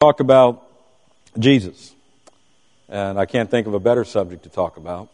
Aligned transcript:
talk 0.00 0.20
about 0.20 0.66
Jesus. 1.38 1.94
And 2.88 3.18
I 3.18 3.26
can't 3.26 3.50
think 3.50 3.66
of 3.66 3.74
a 3.74 3.78
better 3.78 4.02
subject 4.06 4.44
to 4.44 4.48
talk 4.48 4.78
about. 4.78 5.10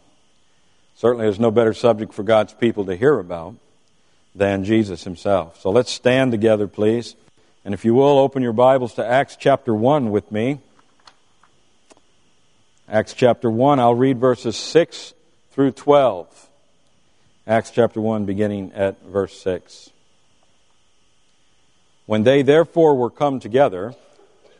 Certainly, 0.95 1.27
there's 1.27 1.41
no 1.41 1.51
better 1.51 1.75
subject 1.75 2.15
for 2.15 2.23
God's 2.23 2.55
people 2.55 2.85
to 2.85 2.95
hear 2.95 3.19
about 3.19 3.57
than 4.33 4.62
Jesus 4.62 5.03
himself. 5.03 5.61
So 5.61 5.71
let's 5.71 5.91
stand 5.91 6.30
together, 6.30 6.69
please. 6.69 7.17
And 7.64 7.75
if 7.75 7.85
you 7.85 7.95
will, 7.95 8.17
open 8.21 8.45
your 8.45 8.53
Bibles 8.53 8.95
to 8.95 9.04
Acts 9.04 9.35
chapter 9.35 9.75
1 9.75 10.12
with 10.12 10.30
me. 10.30 10.61
Acts 12.89 13.12
chapter 13.12 13.50
1, 13.50 13.80
I'll 13.80 13.93
read 13.93 14.18
verses 14.18 14.57
6 14.57 15.14
through 15.50 15.73
12. 15.73 16.48
Acts 17.48 17.73
chapter 17.73 18.00
1, 18.00 18.25
beginning 18.25 18.71
at 18.73 19.03
verse 19.03 19.37
6. 19.41 19.91
When 22.07 22.23
they 22.23 22.43
therefore 22.43 22.95
were 22.95 23.11
come 23.11 23.41
together, 23.41 23.96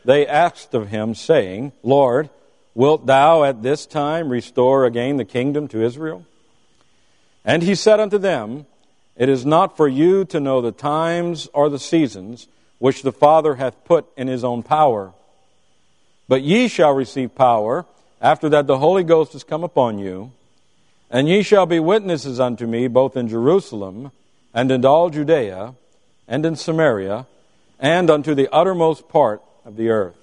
they 0.07 0.25
asked 0.25 0.73
of 0.73 0.87
him, 0.87 1.13
saying, 1.13 1.73
Lord, 1.83 2.29
wilt 2.73 3.05
thou 3.05 3.43
at 3.43 3.61
this 3.61 3.85
time 3.85 4.29
restore 4.29 4.85
again 4.85 5.17
the 5.17 5.25
kingdom 5.25 5.67
to 5.67 5.83
Israel? 5.83 6.25
And 7.43 7.61
he 7.61 7.75
said 7.75 7.99
unto 7.99 8.17
them, 8.17 8.65
It 9.17 9.27
is 9.27 9.45
not 9.45 9.75
for 9.75 9.85
you 9.85 10.23
to 10.25 10.39
know 10.39 10.61
the 10.61 10.71
times 10.71 11.49
or 11.53 11.69
the 11.69 11.77
seasons 11.77 12.47
which 12.79 13.01
the 13.01 13.11
Father 13.11 13.55
hath 13.55 13.83
put 13.83 14.07
in 14.15 14.29
his 14.29 14.45
own 14.45 14.63
power. 14.63 15.11
But 16.29 16.41
ye 16.41 16.69
shall 16.69 16.93
receive 16.93 17.35
power 17.35 17.85
after 18.21 18.47
that 18.47 18.65
the 18.65 18.77
Holy 18.77 19.03
Ghost 19.03 19.35
is 19.35 19.43
come 19.43 19.65
upon 19.65 19.99
you, 19.99 20.31
and 21.11 21.27
ye 21.27 21.43
shall 21.43 21.65
be 21.65 21.81
witnesses 21.81 22.39
unto 22.39 22.65
me 22.65 22.87
both 22.87 23.17
in 23.17 23.27
Jerusalem 23.27 24.11
and 24.53 24.71
in 24.71 24.85
all 24.85 25.09
Judea 25.09 25.75
and 26.29 26.45
in 26.45 26.55
Samaria 26.55 27.27
and 27.77 28.09
unto 28.09 28.33
the 28.33 28.47
uttermost 28.53 29.09
part 29.09 29.41
of 29.67 29.75
the 29.75 29.89
earth. 29.89 30.15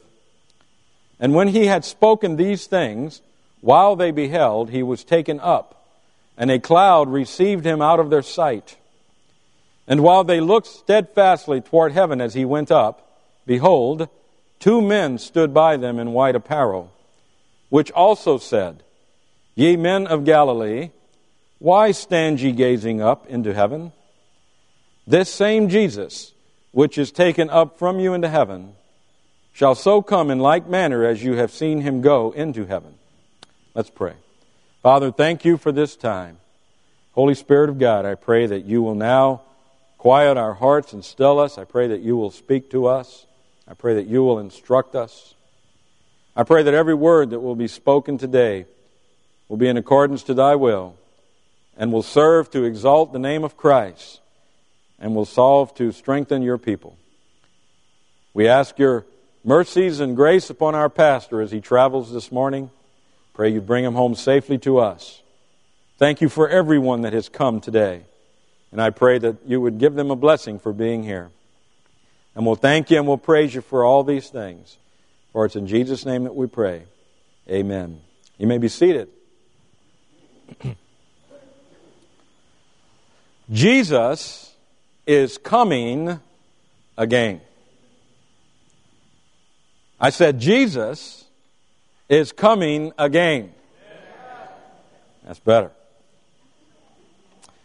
And 1.20 1.34
when 1.34 1.48
he 1.48 1.66
had 1.66 1.84
spoken 1.84 2.36
these 2.36 2.66
things, 2.66 3.20
while 3.60 3.94
they 3.94 4.10
beheld, 4.10 4.70
he 4.70 4.82
was 4.82 5.04
taken 5.04 5.38
up, 5.38 5.86
and 6.36 6.50
a 6.50 6.58
cloud 6.58 7.10
received 7.10 7.64
him 7.64 7.82
out 7.82 8.00
of 8.00 8.08
their 8.08 8.22
sight. 8.22 8.76
And 9.86 10.02
while 10.02 10.24
they 10.24 10.40
looked 10.40 10.66
steadfastly 10.66 11.60
toward 11.60 11.92
heaven 11.92 12.22
as 12.22 12.32
he 12.32 12.46
went 12.46 12.72
up, 12.72 13.20
behold, 13.46 14.08
two 14.60 14.80
men 14.80 15.18
stood 15.18 15.52
by 15.52 15.76
them 15.76 15.98
in 15.98 16.14
white 16.14 16.34
apparel, 16.34 16.90
which 17.68 17.90
also 17.90 18.38
said, 18.38 18.82
Ye 19.54 19.76
men 19.76 20.06
of 20.06 20.24
Galilee, 20.24 20.90
why 21.58 21.90
stand 21.90 22.40
ye 22.40 22.50
gazing 22.50 23.02
up 23.02 23.26
into 23.26 23.52
heaven? 23.52 23.92
This 25.06 25.28
same 25.28 25.68
Jesus, 25.68 26.32
which 26.72 26.96
is 26.96 27.12
taken 27.12 27.50
up 27.50 27.78
from 27.78 28.00
you 28.00 28.14
into 28.14 28.28
heaven, 28.28 28.74
shall 29.54 29.76
so 29.76 30.02
come 30.02 30.30
in 30.30 30.40
like 30.40 30.68
manner 30.68 31.06
as 31.06 31.22
you 31.22 31.34
have 31.34 31.50
seen 31.50 31.80
him 31.80 32.02
go 32.02 32.32
into 32.32 32.66
heaven. 32.66 32.92
Let's 33.72 33.88
pray. 33.88 34.14
Father, 34.82 35.10
thank 35.10 35.44
you 35.44 35.56
for 35.56 35.72
this 35.72 35.96
time. 35.96 36.38
Holy 37.12 37.34
Spirit 37.34 37.70
of 37.70 37.78
God, 37.78 38.04
I 38.04 38.16
pray 38.16 38.46
that 38.46 38.64
you 38.64 38.82
will 38.82 38.96
now 38.96 39.42
quiet 39.96 40.36
our 40.36 40.54
hearts 40.54 40.92
and 40.92 41.04
still 41.04 41.38
us. 41.38 41.56
I 41.56 41.64
pray 41.64 41.86
that 41.86 42.00
you 42.00 42.16
will 42.16 42.32
speak 42.32 42.70
to 42.72 42.86
us. 42.86 43.26
I 43.66 43.74
pray 43.74 43.94
that 43.94 44.08
you 44.08 44.24
will 44.24 44.40
instruct 44.40 44.96
us. 44.96 45.34
I 46.36 46.42
pray 46.42 46.64
that 46.64 46.74
every 46.74 46.94
word 46.94 47.30
that 47.30 47.40
will 47.40 47.54
be 47.54 47.68
spoken 47.68 48.18
today 48.18 48.66
will 49.48 49.56
be 49.56 49.68
in 49.68 49.76
accordance 49.76 50.24
to 50.24 50.34
thy 50.34 50.56
will 50.56 50.96
and 51.76 51.92
will 51.92 52.02
serve 52.02 52.50
to 52.50 52.64
exalt 52.64 53.12
the 53.12 53.20
name 53.20 53.44
of 53.44 53.56
Christ 53.56 54.20
and 54.98 55.14
will 55.14 55.24
solve 55.24 55.74
to 55.76 55.92
strengthen 55.92 56.42
your 56.42 56.58
people. 56.58 56.98
We 58.34 58.48
ask 58.48 58.80
your 58.80 59.06
mercies 59.44 60.00
and 60.00 60.16
grace 60.16 60.48
upon 60.50 60.74
our 60.74 60.88
pastor 60.88 61.40
as 61.40 61.52
he 61.52 61.60
travels 61.60 62.12
this 62.12 62.32
morning. 62.32 62.70
Pray 63.34 63.50
you 63.50 63.60
bring 63.60 63.84
him 63.84 63.94
home 63.94 64.14
safely 64.14 64.58
to 64.58 64.78
us. 64.78 65.22
Thank 65.98 66.20
you 66.20 66.28
for 66.28 66.48
everyone 66.48 67.02
that 67.02 67.12
has 67.12 67.28
come 67.28 67.60
today. 67.60 68.02
And 68.72 68.80
I 68.80 68.90
pray 68.90 69.18
that 69.18 69.36
you 69.46 69.60
would 69.60 69.78
give 69.78 69.94
them 69.94 70.10
a 70.10 70.16
blessing 70.16 70.58
for 70.58 70.72
being 70.72 71.04
here. 71.04 71.30
And 72.34 72.44
we'll 72.44 72.56
thank 72.56 72.90
you 72.90 72.98
and 72.98 73.06
we'll 73.06 73.18
praise 73.18 73.54
you 73.54 73.60
for 73.60 73.84
all 73.84 74.02
these 74.02 74.30
things. 74.30 74.78
For 75.32 75.44
it's 75.44 75.54
in 75.56 75.66
Jesus' 75.66 76.04
name 76.04 76.24
that 76.24 76.34
we 76.34 76.46
pray. 76.46 76.84
Amen. 77.48 78.00
You 78.38 78.46
may 78.46 78.58
be 78.58 78.68
seated. 78.68 79.08
Jesus 83.52 84.54
is 85.06 85.38
coming 85.38 86.18
again. 86.96 87.40
I 90.04 90.10
said, 90.10 90.38
Jesus 90.38 91.24
is 92.10 92.30
coming 92.30 92.92
again. 92.98 93.54
That's 95.24 95.38
better. 95.38 95.70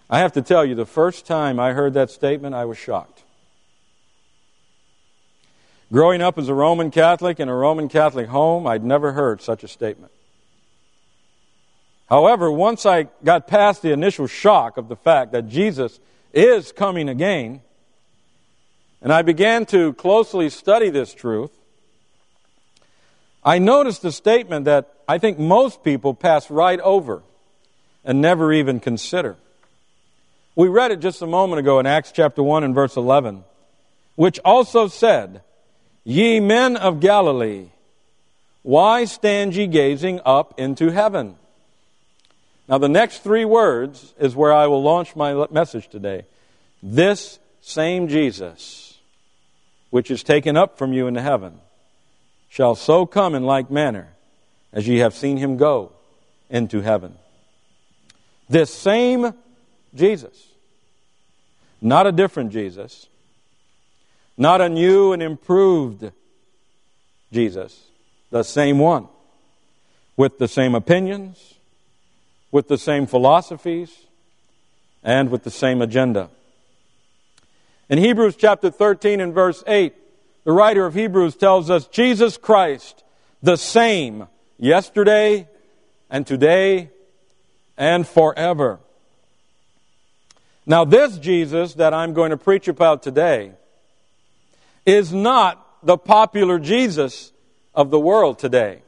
I 0.09 0.19
have 0.19 0.31
to 0.31 0.41
tell 0.41 0.63
you, 0.63 0.73
the 0.73 0.85
first 0.85 1.25
time 1.25 1.59
I 1.59 1.73
heard 1.73 1.95
that 1.95 2.09
statement, 2.09 2.55
I 2.55 2.63
was 2.63 2.77
shocked. 2.77 3.23
Growing 5.91 6.21
up 6.21 6.37
as 6.37 6.47
a 6.47 6.53
Roman 6.53 6.91
Catholic 6.91 7.41
in 7.41 7.49
a 7.49 7.53
Roman 7.53 7.89
Catholic 7.89 8.29
home, 8.29 8.65
I'd 8.65 8.85
never 8.85 9.11
heard 9.11 9.41
such 9.41 9.65
a 9.65 9.67
statement. 9.67 10.13
However, 12.07 12.49
once 12.49 12.85
I 12.85 13.07
got 13.21 13.47
past 13.47 13.81
the 13.81 13.91
initial 13.91 14.27
shock 14.27 14.77
of 14.77 14.87
the 14.87 14.95
fact 14.95 15.33
that 15.33 15.49
Jesus 15.49 15.99
is 16.31 16.71
coming 16.71 17.09
again, 17.09 17.59
and 19.01 19.11
I 19.11 19.23
began 19.23 19.65
to 19.65 19.91
closely 19.91 20.49
study 20.49 20.89
this 20.89 21.13
truth, 21.13 21.51
I 23.43 23.59
noticed 23.59 24.03
a 24.05 24.11
statement 24.11 24.65
that 24.65 24.93
I 25.07 25.17
think 25.17 25.39
most 25.39 25.83
people 25.83 26.13
pass 26.13 26.51
right 26.51 26.79
over 26.81 27.23
and 28.03 28.21
never 28.21 28.51
even 28.53 28.79
consider. 28.79 29.37
We 30.55 30.67
read 30.67 30.91
it 30.91 30.99
just 30.99 31.21
a 31.21 31.27
moment 31.27 31.59
ago 31.59 31.79
in 31.79 31.85
Acts 31.85 32.11
chapter 32.11 32.43
1 32.43 32.63
and 32.63 32.75
verse 32.75 32.97
11, 32.97 33.43
which 34.15 34.39
also 34.43 34.87
said, 34.87 35.41
Ye 36.03 36.39
men 36.39 36.75
of 36.75 36.99
Galilee, 36.99 37.67
why 38.61 39.05
stand 39.05 39.55
ye 39.55 39.67
gazing 39.67 40.19
up 40.25 40.59
into 40.59 40.89
heaven? 40.89 41.35
Now, 42.67 42.77
the 42.77 42.89
next 42.89 43.23
three 43.23 43.45
words 43.45 44.13
is 44.19 44.35
where 44.35 44.53
I 44.53 44.67
will 44.67 44.83
launch 44.83 45.15
my 45.15 45.47
message 45.49 45.87
today. 45.87 46.25
This 46.83 47.39
same 47.61 48.07
Jesus, 48.07 48.99
which 49.89 50.11
is 50.11 50.23
taken 50.23 50.55
up 50.55 50.77
from 50.77 50.93
you 50.93 51.07
into 51.07 51.21
heaven, 51.21 51.59
shall 52.49 52.75
so 52.75 53.05
come 53.05 53.35
in 53.35 53.43
like 53.43 53.71
manner 53.71 54.09
as 54.73 54.87
ye 54.87 54.97
have 54.97 55.13
seen 55.13 55.37
him 55.37 55.55
go 55.57 55.91
into 56.49 56.81
heaven. 56.81 57.13
This 58.49 58.73
same 58.73 59.33
Jesus, 59.93 60.47
not 61.81 62.07
a 62.07 62.11
different 62.11 62.51
Jesus, 62.51 63.07
not 64.37 64.61
a 64.61 64.69
new 64.69 65.13
and 65.13 65.21
improved 65.21 66.11
Jesus, 67.31 67.87
the 68.31 68.43
same 68.43 68.79
one, 68.79 69.07
with 70.17 70.39
the 70.39 70.47
same 70.47 70.75
opinions, 70.75 71.55
with 72.51 72.67
the 72.67 72.77
same 72.77 73.05
philosophies, 73.05 74.05
and 75.03 75.29
with 75.29 75.43
the 75.43 75.51
same 75.51 75.81
agenda. 75.81 76.29
In 77.89 77.97
Hebrews 77.97 78.35
chapter 78.35 78.69
13 78.69 79.19
and 79.21 79.33
verse 79.33 79.63
8, 79.65 79.93
the 80.49 80.53
writer 80.53 80.87
of 80.87 80.95
Hebrews 80.95 81.35
tells 81.35 81.69
us 81.69 81.85
Jesus 81.85 82.35
Christ, 82.35 83.03
the 83.43 83.55
same 83.55 84.27
yesterday 84.57 85.47
and 86.09 86.25
today 86.25 86.89
and 87.77 88.07
forever. 88.07 88.79
Now, 90.65 90.85
this 90.85 91.19
Jesus 91.19 91.75
that 91.75 91.93
I'm 91.93 92.13
going 92.13 92.31
to 92.31 92.37
preach 92.37 92.67
about 92.67 93.03
today 93.03 93.51
is 94.87 95.13
not 95.13 95.63
the 95.83 95.99
popular 95.99 96.57
Jesus 96.57 97.31
of 97.75 97.91
the 97.91 97.99
world 97.99 98.39
today. 98.39 98.81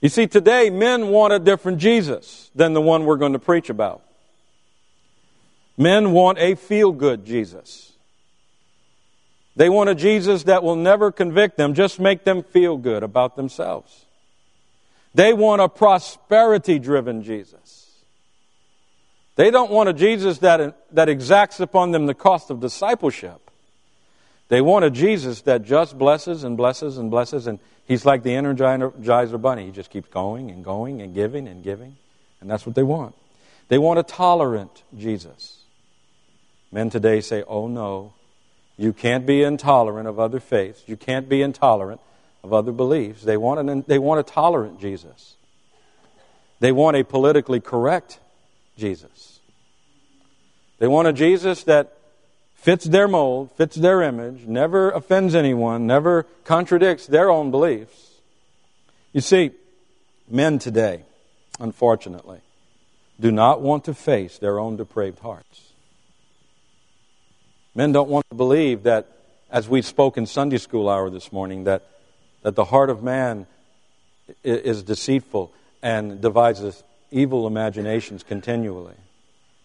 You 0.00 0.08
see, 0.08 0.26
today 0.26 0.70
men 0.70 1.08
want 1.08 1.34
a 1.34 1.38
different 1.38 1.76
Jesus 1.76 2.50
than 2.54 2.72
the 2.72 2.80
one 2.80 3.04
we're 3.04 3.16
going 3.18 3.34
to 3.34 3.38
preach 3.38 3.68
about. 3.68 4.00
Men 5.76 6.12
want 6.12 6.38
a 6.38 6.54
feel 6.54 6.90
good 6.90 7.26
Jesus. 7.26 7.87
They 9.58 9.68
want 9.68 9.90
a 9.90 9.96
Jesus 9.96 10.44
that 10.44 10.62
will 10.62 10.76
never 10.76 11.10
convict 11.10 11.56
them, 11.56 11.74
just 11.74 11.98
make 11.98 12.22
them 12.22 12.44
feel 12.44 12.76
good 12.76 13.02
about 13.02 13.34
themselves. 13.34 14.06
They 15.16 15.32
want 15.32 15.60
a 15.60 15.68
prosperity 15.68 16.78
driven 16.78 17.24
Jesus. 17.24 17.90
They 19.34 19.50
don't 19.50 19.72
want 19.72 19.88
a 19.88 19.92
Jesus 19.92 20.38
that, 20.38 20.76
that 20.94 21.08
exacts 21.08 21.58
upon 21.58 21.90
them 21.90 22.06
the 22.06 22.14
cost 22.14 22.50
of 22.50 22.60
discipleship. 22.60 23.50
They 24.46 24.60
want 24.60 24.84
a 24.84 24.90
Jesus 24.90 25.40
that 25.42 25.64
just 25.64 25.98
blesses 25.98 26.44
and 26.44 26.56
blesses 26.56 26.96
and 26.96 27.10
blesses, 27.10 27.48
and 27.48 27.58
he's 27.84 28.06
like 28.06 28.22
the 28.22 28.30
Energizer 28.30 29.42
Bunny. 29.42 29.66
He 29.66 29.72
just 29.72 29.90
keeps 29.90 30.08
going 30.08 30.52
and 30.52 30.64
going 30.64 31.02
and 31.02 31.12
giving 31.12 31.48
and 31.48 31.64
giving, 31.64 31.96
and 32.40 32.48
that's 32.48 32.64
what 32.64 32.76
they 32.76 32.84
want. 32.84 33.16
They 33.66 33.78
want 33.78 33.98
a 33.98 34.04
tolerant 34.04 34.84
Jesus. 34.96 35.64
Men 36.70 36.90
today 36.90 37.20
say, 37.20 37.42
oh 37.48 37.66
no, 37.66 38.12
You 38.78 38.92
can't 38.92 39.26
be 39.26 39.42
intolerant 39.42 40.08
of 40.08 40.20
other 40.20 40.40
faiths. 40.40 40.84
You 40.86 40.96
can't 40.96 41.28
be 41.28 41.42
intolerant 41.42 42.00
of 42.44 42.52
other 42.52 42.72
beliefs. 42.72 43.22
They 43.22 43.36
want, 43.36 43.68
an, 43.68 43.84
they 43.88 43.98
want 43.98 44.20
a 44.20 44.22
tolerant 44.22 44.80
Jesus. 44.80 45.34
They 46.60 46.70
want 46.70 46.96
a 46.96 47.04
politically 47.04 47.60
correct 47.60 48.20
Jesus. 48.76 49.40
They 50.78 50.86
want 50.86 51.08
a 51.08 51.12
Jesus 51.12 51.64
that 51.64 51.92
fits 52.54 52.84
their 52.84 53.08
mold, 53.08 53.50
fits 53.56 53.74
their 53.74 54.00
image, 54.00 54.46
never 54.46 54.90
offends 54.90 55.34
anyone, 55.34 55.86
never 55.86 56.24
contradicts 56.44 57.06
their 57.06 57.30
own 57.30 57.50
beliefs. 57.50 58.12
You 59.12 59.20
see, 59.20 59.50
men 60.28 60.60
today, 60.60 61.02
unfortunately, 61.58 62.40
do 63.18 63.32
not 63.32 63.60
want 63.60 63.84
to 63.86 63.94
face 63.94 64.38
their 64.38 64.60
own 64.60 64.76
depraved 64.76 65.18
hearts. 65.18 65.67
Men 67.74 67.92
don't 67.92 68.08
want 68.08 68.26
to 68.30 68.36
believe 68.36 68.84
that, 68.84 69.06
as 69.50 69.68
we 69.68 69.82
spoke 69.82 70.16
in 70.16 70.26
Sunday 70.26 70.58
school 70.58 70.88
hour 70.88 71.10
this 71.10 71.32
morning, 71.32 71.64
that, 71.64 71.82
that 72.42 72.54
the 72.54 72.64
heart 72.64 72.90
of 72.90 73.02
man 73.02 73.46
is 74.42 74.82
deceitful 74.82 75.52
and 75.82 76.20
devises 76.20 76.82
evil 77.10 77.46
imaginations 77.46 78.22
continually. 78.22 78.94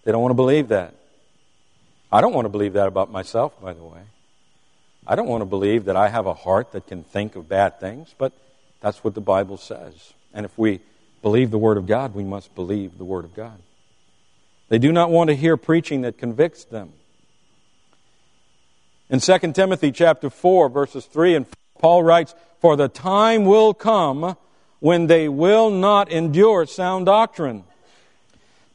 They 0.04 0.12
don't 0.12 0.22
want 0.22 0.32
to 0.32 0.36
believe 0.36 0.70
that. 0.70 0.94
I 2.12 2.22
don't 2.22 2.34
want 2.34 2.46
to 2.46 2.50
believe 2.50 2.74
that 2.74 2.88
about 2.88 3.12
myself, 3.12 3.60
by 3.62 3.74
the 3.74 3.84
way. 3.84 4.02
I 5.06 5.16
don't 5.16 5.28
want 5.28 5.42
to 5.42 5.46
believe 5.46 5.86
that 5.86 5.96
I 5.96 6.10
have 6.10 6.28
a 6.28 6.34
heart 6.34 6.72
that 6.74 6.88
can 6.88 7.04
think 7.04 7.36
of 7.36 7.50
bad 7.50 7.80
things, 7.80 8.14
but 8.18 8.32
that's 8.80 9.04
what 9.04 9.16
the 9.16 9.22
Bible 9.22 9.58
says. 9.58 10.14
And 10.34 10.46
if 10.46 10.58
we 10.58 10.80
believe 11.22 11.52
the 11.52 11.58
Word 11.58 11.78
of 11.78 11.88
God, 11.88 12.14
we 12.14 12.24
must 12.24 12.54
believe 12.56 12.98
the 12.98 13.04
Word 13.06 13.26
of 13.26 13.36
God. 13.36 13.60
They 14.70 14.78
do 14.78 14.92
not 14.92 15.10
want 15.10 15.30
to 15.30 15.36
hear 15.36 15.58
preaching 15.58 16.02
that 16.02 16.18
convicts 16.18 16.64
them. 16.64 16.94
In 19.14 19.20
2 19.20 19.38
Timothy 19.54 19.92
chapter 19.92 20.32
4, 20.32 20.70
verses 20.70 21.06
3 21.06 21.36
and 21.36 21.46
4, 21.48 21.54
Paul 21.78 22.04
writes, 22.04 22.34
For 22.62 22.76
the 22.76 22.88
time 22.88 23.46
will 23.46 23.76
come 23.76 24.36
when 24.80 25.06
they 25.06 25.30
will 25.30 25.70
not 25.70 26.12
endure 26.12 26.66
sound 26.66 27.06
doctrine, 27.06 27.64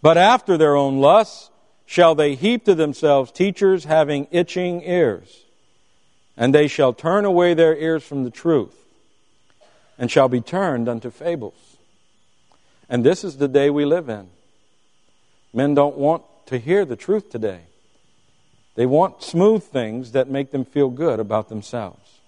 but 0.01 0.17
after 0.17 0.57
their 0.57 0.77
own 0.77 1.01
lusts 1.01 1.51
shall 1.87 2.15
they 2.15 2.37
heap 2.37 2.65
to 2.67 2.77
themselves 2.77 3.33
teachers 3.33 3.87
having 3.87 4.29
itching 4.31 4.81
ears, 4.85 5.43
and 6.37 6.55
they 6.55 6.69
shall 6.69 6.93
turn 6.93 7.25
away 7.25 7.53
their 7.53 7.77
ears 7.77 8.05
from 8.05 8.23
the 8.23 8.31
truth, 8.31 8.77
and 9.99 10.09
shall 10.09 10.29
be 10.29 10.41
turned 10.41 10.89
unto 10.89 11.11
fables. 11.11 11.79
And 12.89 13.05
this 13.05 13.25
is 13.25 13.39
the 13.39 13.49
day 13.49 13.71
we 13.71 13.85
live 13.85 14.09
in. 14.09 14.29
Men 15.53 15.75
don't 15.75 15.97
want 15.97 16.23
to 16.47 16.59
hear 16.59 16.85
the 16.85 16.95
truth 16.95 17.29
today. 17.29 17.63
They 18.79 18.87
want 18.87 19.25
smooth 19.25 19.65
things 19.65 20.13
that 20.13 20.31
make 20.31 20.53
them 20.53 20.65
feel 20.65 20.89
good 20.89 21.19
about 21.19 21.49
themselves. 21.49 22.21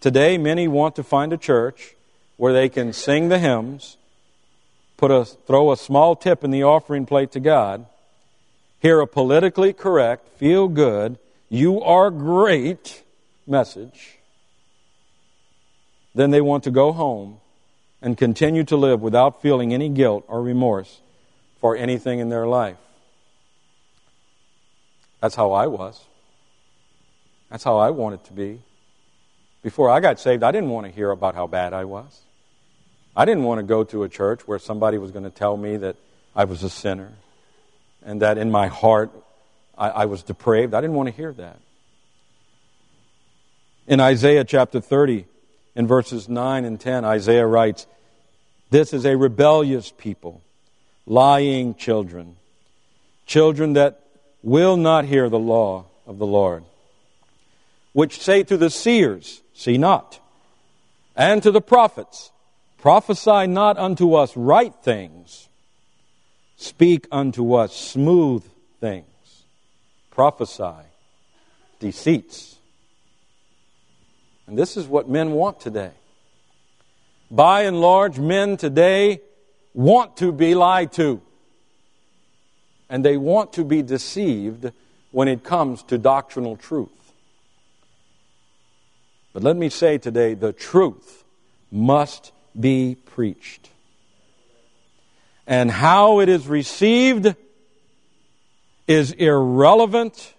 Today, 0.00 0.36
many 0.36 0.66
want 0.66 0.96
to 0.96 1.04
find 1.04 1.32
a 1.32 1.36
church 1.36 1.94
where 2.36 2.52
they 2.52 2.68
can 2.68 2.92
sing 2.92 3.28
the 3.28 3.38
hymns, 3.38 3.96
put 4.96 5.12
a, 5.12 5.24
throw 5.24 5.70
a 5.70 5.76
small 5.76 6.16
tip 6.16 6.42
in 6.42 6.50
the 6.50 6.64
offering 6.64 7.06
plate 7.06 7.30
to 7.30 7.38
God, 7.38 7.86
hear 8.80 8.98
a 8.98 9.06
politically 9.06 9.72
correct, 9.72 10.26
feel 10.30 10.66
good, 10.66 11.16
you 11.48 11.80
are 11.80 12.10
great 12.10 13.04
message. 13.46 14.18
Then 16.12 16.32
they 16.32 16.40
want 16.40 16.64
to 16.64 16.72
go 16.72 16.90
home 16.90 17.38
and 18.02 18.18
continue 18.18 18.64
to 18.64 18.76
live 18.76 19.00
without 19.00 19.40
feeling 19.40 19.72
any 19.72 19.90
guilt 19.90 20.24
or 20.26 20.42
remorse 20.42 20.98
for 21.60 21.76
anything 21.76 22.18
in 22.18 22.30
their 22.30 22.48
life. 22.48 22.78
That's 25.24 25.36
how 25.36 25.52
I 25.52 25.68
was. 25.68 26.04
That's 27.48 27.64
how 27.64 27.78
I 27.78 27.88
wanted 27.88 28.24
to 28.24 28.34
be. 28.34 28.60
Before 29.62 29.88
I 29.88 30.00
got 30.00 30.20
saved, 30.20 30.42
I 30.42 30.52
didn't 30.52 30.68
want 30.68 30.86
to 30.86 30.92
hear 30.92 31.10
about 31.10 31.34
how 31.34 31.46
bad 31.46 31.72
I 31.72 31.84
was. 31.86 32.20
I 33.16 33.24
didn't 33.24 33.44
want 33.44 33.58
to 33.58 33.62
go 33.62 33.84
to 33.84 34.02
a 34.02 34.08
church 34.10 34.46
where 34.46 34.58
somebody 34.58 34.98
was 34.98 35.12
going 35.12 35.24
to 35.24 35.30
tell 35.30 35.56
me 35.56 35.78
that 35.78 35.96
I 36.36 36.44
was 36.44 36.62
a 36.62 36.68
sinner 36.68 37.10
and 38.04 38.20
that 38.20 38.36
in 38.36 38.50
my 38.50 38.66
heart 38.66 39.12
I, 39.78 39.88
I 39.88 40.04
was 40.04 40.22
depraved. 40.22 40.74
I 40.74 40.82
didn't 40.82 40.94
want 40.94 41.06
to 41.06 41.14
hear 41.14 41.32
that. 41.32 41.58
In 43.86 44.00
Isaiah 44.00 44.44
chapter 44.44 44.78
30, 44.78 45.24
in 45.74 45.86
verses 45.86 46.28
9 46.28 46.66
and 46.66 46.78
10, 46.78 47.06
Isaiah 47.06 47.46
writes, 47.46 47.86
This 48.68 48.92
is 48.92 49.06
a 49.06 49.16
rebellious 49.16 49.90
people, 49.90 50.42
lying 51.06 51.76
children, 51.76 52.36
children 53.24 53.72
that 53.72 54.03
will 54.44 54.76
not 54.76 55.06
hear 55.06 55.28
the 55.28 55.38
law 55.38 55.86
of 56.06 56.18
the 56.18 56.26
Lord, 56.26 56.64
which 57.92 58.20
say 58.20 58.42
to 58.44 58.56
the 58.56 58.70
seers, 58.70 59.40
See 59.54 59.78
not, 59.78 60.20
and 61.16 61.42
to 61.42 61.50
the 61.50 61.62
prophets, 61.62 62.30
Prophesy 62.78 63.46
not 63.46 63.78
unto 63.78 64.14
us 64.14 64.36
right 64.36 64.74
things, 64.82 65.48
speak 66.56 67.06
unto 67.10 67.54
us 67.54 67.74
smooth 67.74 68.44
things. 68.80 69.06
Prophesy 70.10 70.84
deceits. 71.80 72.56
And 74.46 74.58
this 74.58 74.76
is 74.76 74.86
what 74.86 75.08
men 75.08 75.32
want 75.32 75.58
today. 75.60 75.92
By 77.30 77.62
and 77.62 77.80
large, 77.80 78.18
men 78.18 78.58
today 78.58 79.22
want 79.72 80.18
to 80.18 80.30
be 80.30 80.54
lied 80.54 80.92
to. 80.92 81.22
And 82.88 83.04
they 83.04 83.16
want 83.16 83.52
to 83.54 83.64
be 83.64 83.82
deceived 83.82 84.70
when 85.10 85.28
it 85.28 85.44
comes 85.44 85.82
to 85.84 85.98
doctrinal 85.98 86.56
truth. 86.56 86.88
But 89.32 89.42
let 89.42 89.56
me 89.56 89.68
say 89.68 89.98
today 89.98 90.34
the 90.34 90.52
truth 90.52 91.24
must 91.70 92.32
be 92.58 92.96
preached. 93.06 93.70
And 95.46 95.70
how 95.70 96.20
it 96.20 96.28
is 96.28 96.46
received 96.46 97.34
is 98.86 99.12
irrelevant 99.12 100.34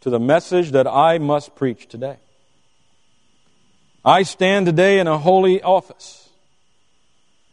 to 0.00 0.10
the 0.10 0.20
message 0.20 0.72
that 0.72 0.86
I 0.86 1.18
must 1.18 1.54
preach 1.54 1.88
today. 1.88 2.16
I 4.04 4.22
stand 4.22 4.66
today 4.66 4.98
in 4.98 5.06
a 5.06 5.16
holy 5.16 5.62
office, 5.62 6.28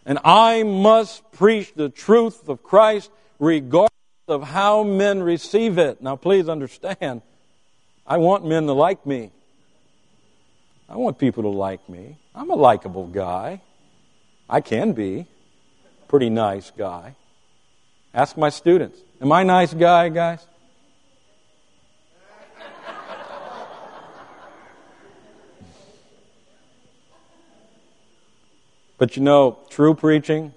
and 0.05 0.19
I 0.25 0.63
must 0.63 1.31
preach 1.31 1.73
the 1.73 1.87
truth 1.87 2.49
of 2.49 2.61
Christ 2.61 3.09
regardless 3.41 3.89
of 4.27 4.43
how 4.43 4.83
men 4.83 5.21
receive 5.21 5.79
it. 5.79 6.01
Now, 6.01 6.15
please 6.15 6.47
understand, 6.47 7.23
I 8.05 8.17
want 8.17 8.45
men 8.45 8.67
to 8.67 8.73
like 8.73 9.05
me. 9.05 9.31
I 10.87 10.95
want 10.95 11.17
people 11.17 11.43
to 11.43 11.49
like 11.49 11.89
me. 11.89 12.17
I'm 12.35 12.51
a 12.51 12.55
likable 12.55 13.07
guy. 13.07 13.61
I 14.47 14.61
can 14.61 14.93
be. 14.93 15.25
Pretty 16.07 16.29
nice 16.29 16.71
guy. 16.77 17.15
Ask 18.13 18.37
my 18.37 18.49
students. 18.49 18.99
Am 19.21 19.31
I 19.31 19.41
a 19.41 19.45
nice 19.45 19.73
guy, 19.73 20.09
guys? 20.09 20.45
But 28.99 29.17
you 29.17 29.23
know, 29.23 29.57
true 29.71 29.95
preaching 29.95 30.53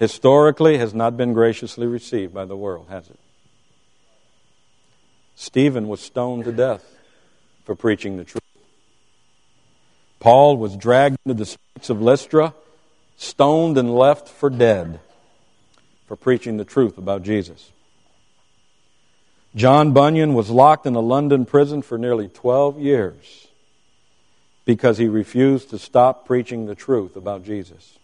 historically 0.00 0.78
has 0.78 0.94
not 0.94 1.16
been 1.16 1.34
graciously 1.34 1.86
received 1.86 2.34
by 2.34 2.46
the 2.46 2.56
world, 2.56 2.86
has 2.88 3.08
it? 3.08 3.18
Stephen 5.36 5.86
was 5.88 6.00
stoned 6.00 6.44
to 6.44 6.52
death 6.52 6.84
for 7.64 7.76
preaching 7.76 8.16
the 8.16 8.24
truth. 8.24 8.42
Paul 10.18 10.56
was 10.56 10.76
dragged 10.76 11.16
into 11.24 11.34
the 11.34 11.46
streets 11.46 11.90
of 11.90 12.02
Lystra, 12.02 12.54
stoned, 13.16 13.78
and 13.78 13.94
left 13.94 14.28
for 14.28 14.50
dead 14.50 15.00
for 16.06 16.16
preaching 16.16 16.56
the 16.56 16.64
truth 16.64 16.98
about 16.98 17.22
Jesus. 17.22 17.70
John 19.54 19.92
Bunyan 19.92 20.34
was 20.34 20.48
locked 20.48 20.86
in 20.86 20.94
a 20.94 21.00
London 21.00 21.44
prison 21.44 21.82
for 21.82 21.98
nearly 21.98 22.28
12 22.28 22.78
years 22.78 23.48
because 24.64 24.98
he 24.98 25.08
refused 25.08 25.70
to 25.70 25.78
stop 25.78 26.26
preaching 26.26 26.66
the 26.66 26.74
truth 26.74 27.16
about 27.16 27.44
Jesus. 27.44 27.98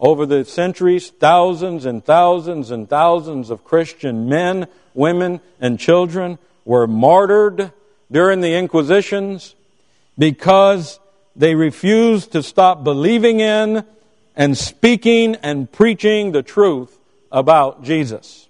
Over 0.00 0.26
the 0.26 0.44
centuries, 0.44 1.10
thousands 1.10 1.84
and 1.84 2.04
thousands 2.04 2.70
and 2.70 2.88
thousands 2.88 3.50
of 3.50 3.64
Christian 3.64 4.28
men, 4.28 4.68
women, 4.94 5.40
and 5.60 5.78
children 5.78 6.38
were 6.64 6.86
martyred 6.86 7.72
during 8.10 8.40
the 8.40 8.54
Inquisitions 8.54 9.56
because 10.16 11.00
they 11.34 11.54
refused 11.54 12.32
to 12.32 12.42
stop 12.42 12.84
believing 12.84 13.40
in 13.40 13.84
and 14.36 14.56
speaking 14.56 15.34
and 15.36 15.70
preaching 15.70 16.30
the 16.30 16.42
truth 16.42 16.96
about 17.32 17.82
Jesus. 17.82 18.48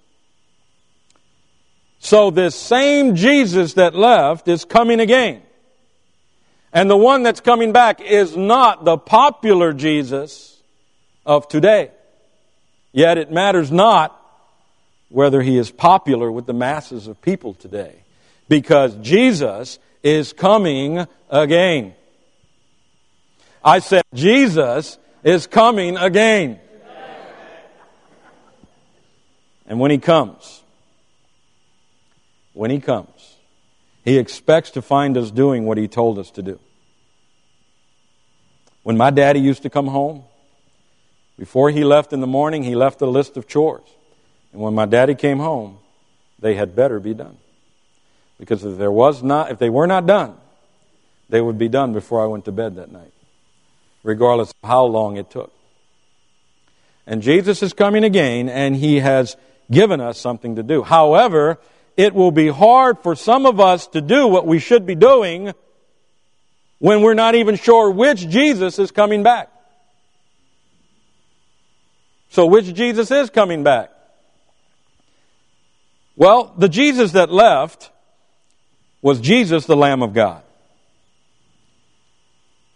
So 1.99 2.29
this 2.29 2.55
same 2.55 3.15
Jesus 3.15 3.73
that 3.73 3.95
left 3.95 4.47
is 4.47 4.65
coming 4.65 4.99
again. 4.99 5.41
And 6.71 6.89
the 6.89 6.97
one 6.97 7.23
that's 7.23 7.39
coming 7.39 7.71
back 7.71 7.99
is 8.01 8.37
not 8.37 8.85
the 8.85 8.97
popular 8.97 9.73
Jesus 9.73 10.58
of 11.29 11.47
today. 11.47 11.91
Yet 12.91 13.19
it 13.19 13.31
matters 13.31 13.71
not 13.71 14.19
whether 15.09 15.43
he 15.43 15.59
is 15.59 15.69
popular 15.69 16.31
with 16.31 16.47
the 16.47 16.53
masses 16.53 17.05
of 17.05 17.21
people 17.21 17.53
today. 17.53 18.01
Because 18.47 18.95
Jesus 18.95 19.77
is 20.01 20.33
coming 20.33 21.05
again. 21.29 21.93
I 23.63 23.77
said, 23.77 24.01
Jesus 24.11 24.97
is 25.23 25.45
coming 25.45 25.97
again. 25.97 26.59
And 29.67 29.79
when 29.79 29.91
he 29.91 29.99
comes, 29.99 30.63
when 32.53 32.71
he 32.71 32.79
comes, 32.79 33.35
he 34.03 34.17
expects 34.17 34.71
to 34.71 34.81
find 34.81 35.15
us 35.15 35.29
doing 35.29 35.65
what 35.65 35.77
he 35.77 35.87
told 35.87 36.17
us 36.17 36.31
to 36.31 36.41
do. 36.41 36.59
When 38.81 38.97
my 38.97 39.11
daddy 39.11 39.39
used 39.39 39.61
to 39.61 39.69
come 39.69 39.85
home, 39.85 40.23
before 41.39 41.69
he 41.69 41.85
left 41.85 42.11
in 42.11 42.19
the 42.19 42.27
morning, 42.27 42.63
he 42.63 42.75
left 42.75 43.01
a 43.01 43.05
list 43.05 43.37
of 43.37 43.47
chores. 43.47 43.87
And 44.51 44.61
when 44.61 44.75
my 44.75 44.85
daddy 44.85 45.15
came 45.15 45.39
home, 45.39 45.77
they 46.37 46.53
had 46.53 46.75
better 46.75 46.99
be 46.99 47.13
done. 47.13 47.37
Because 48.37 48.65
if 48.65 48.77
there 48.77 48.91
was 48.91 49.23
not 49.23 49.49
if 49.49 49.57
they 49.57 49.69
were 49.69 49.87
not 49.87 50.05
done, 50.05 50.35
they 51.29 51.39
would 51.39 51.57
be 51.57 51.69
done 51.69 51.93
before 51.93 52.21
I 52.21 52.25
went 52.25 52.45
to 52.45 52.51
bed 52.51 52.75
that 52.75 52.91
night, 52.91 53.13
regardless 54.03 54.49
of 54.49 54.67
how 54.67 54.83
long 54.83 55.15
it 55.15 55.29
took. 55.29 55.53
And 57.07 57.21
Jesus 57.21 57.63
is 57.63 57.71
coming 57.73 58.03
again, 58.03 58.49
and 58.49 58.75
he 58.75 58.99
has 58.99 59.37
given 59.71 60.01
us 60.01 60.19
something 60.19 60.57
to 60.57 60.63
do. 60.63 60.83
However, 60.83 61.57
it 61.95 62.13
will 62.13 62.31
be 62.31 62.49
hard 62.49 62.99
for 62.99 63.15
some 63.15 63.45
of 63.45 63.59
us 63.61 63.87
to 63.87 64.01
do 64.01 64.27
what 64.27 64.45
we 64.45 64.59
should 64.59 64.85
be 64.85 64.95
doing 64.95 65.53
when 66.79 67.01
we're 67.01 67.13
not 67.13 67.35
even 67.35 67.55
sure 67.55 67.89
which 67.89 68.27
Jesus 68.27 68.77
is 68.77 68.91
coming 68.91 69.23
back. 69.23 69.49
So, 72.29 72.45
which 72.45 72.73
Jesus 72.73 73.11
is 73.11 73.29
coming 73.29 73.63
back? 73.63 73.91
Well, 76.15 76.53
the 76.57 76.69
Jesus 76.69 77.13
that 77.13 77.31
left 77.31 77.91
was 79.01 79.19
Jesus, 79.19 79.65
the 79.65 79.77
Lamb 79.77 80.03
of 80.03 80.13
God. 80.13 80.43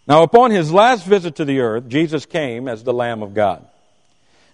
Now, 0.06 0.22
upon 0.22 0.50
his 0.50 0.72
last 0.72 1.04
visit 1.06 1.36
to 1.36 1.44
the 1.44 1.60
earth, 1.60 1.88
Jesus 1.88 2.26
came 2.26 2.68
as 2.68 2.82
the 2.82 2.92
Lamb 2.92 3.22
of 3.22 3.34
God. 3.34 3.66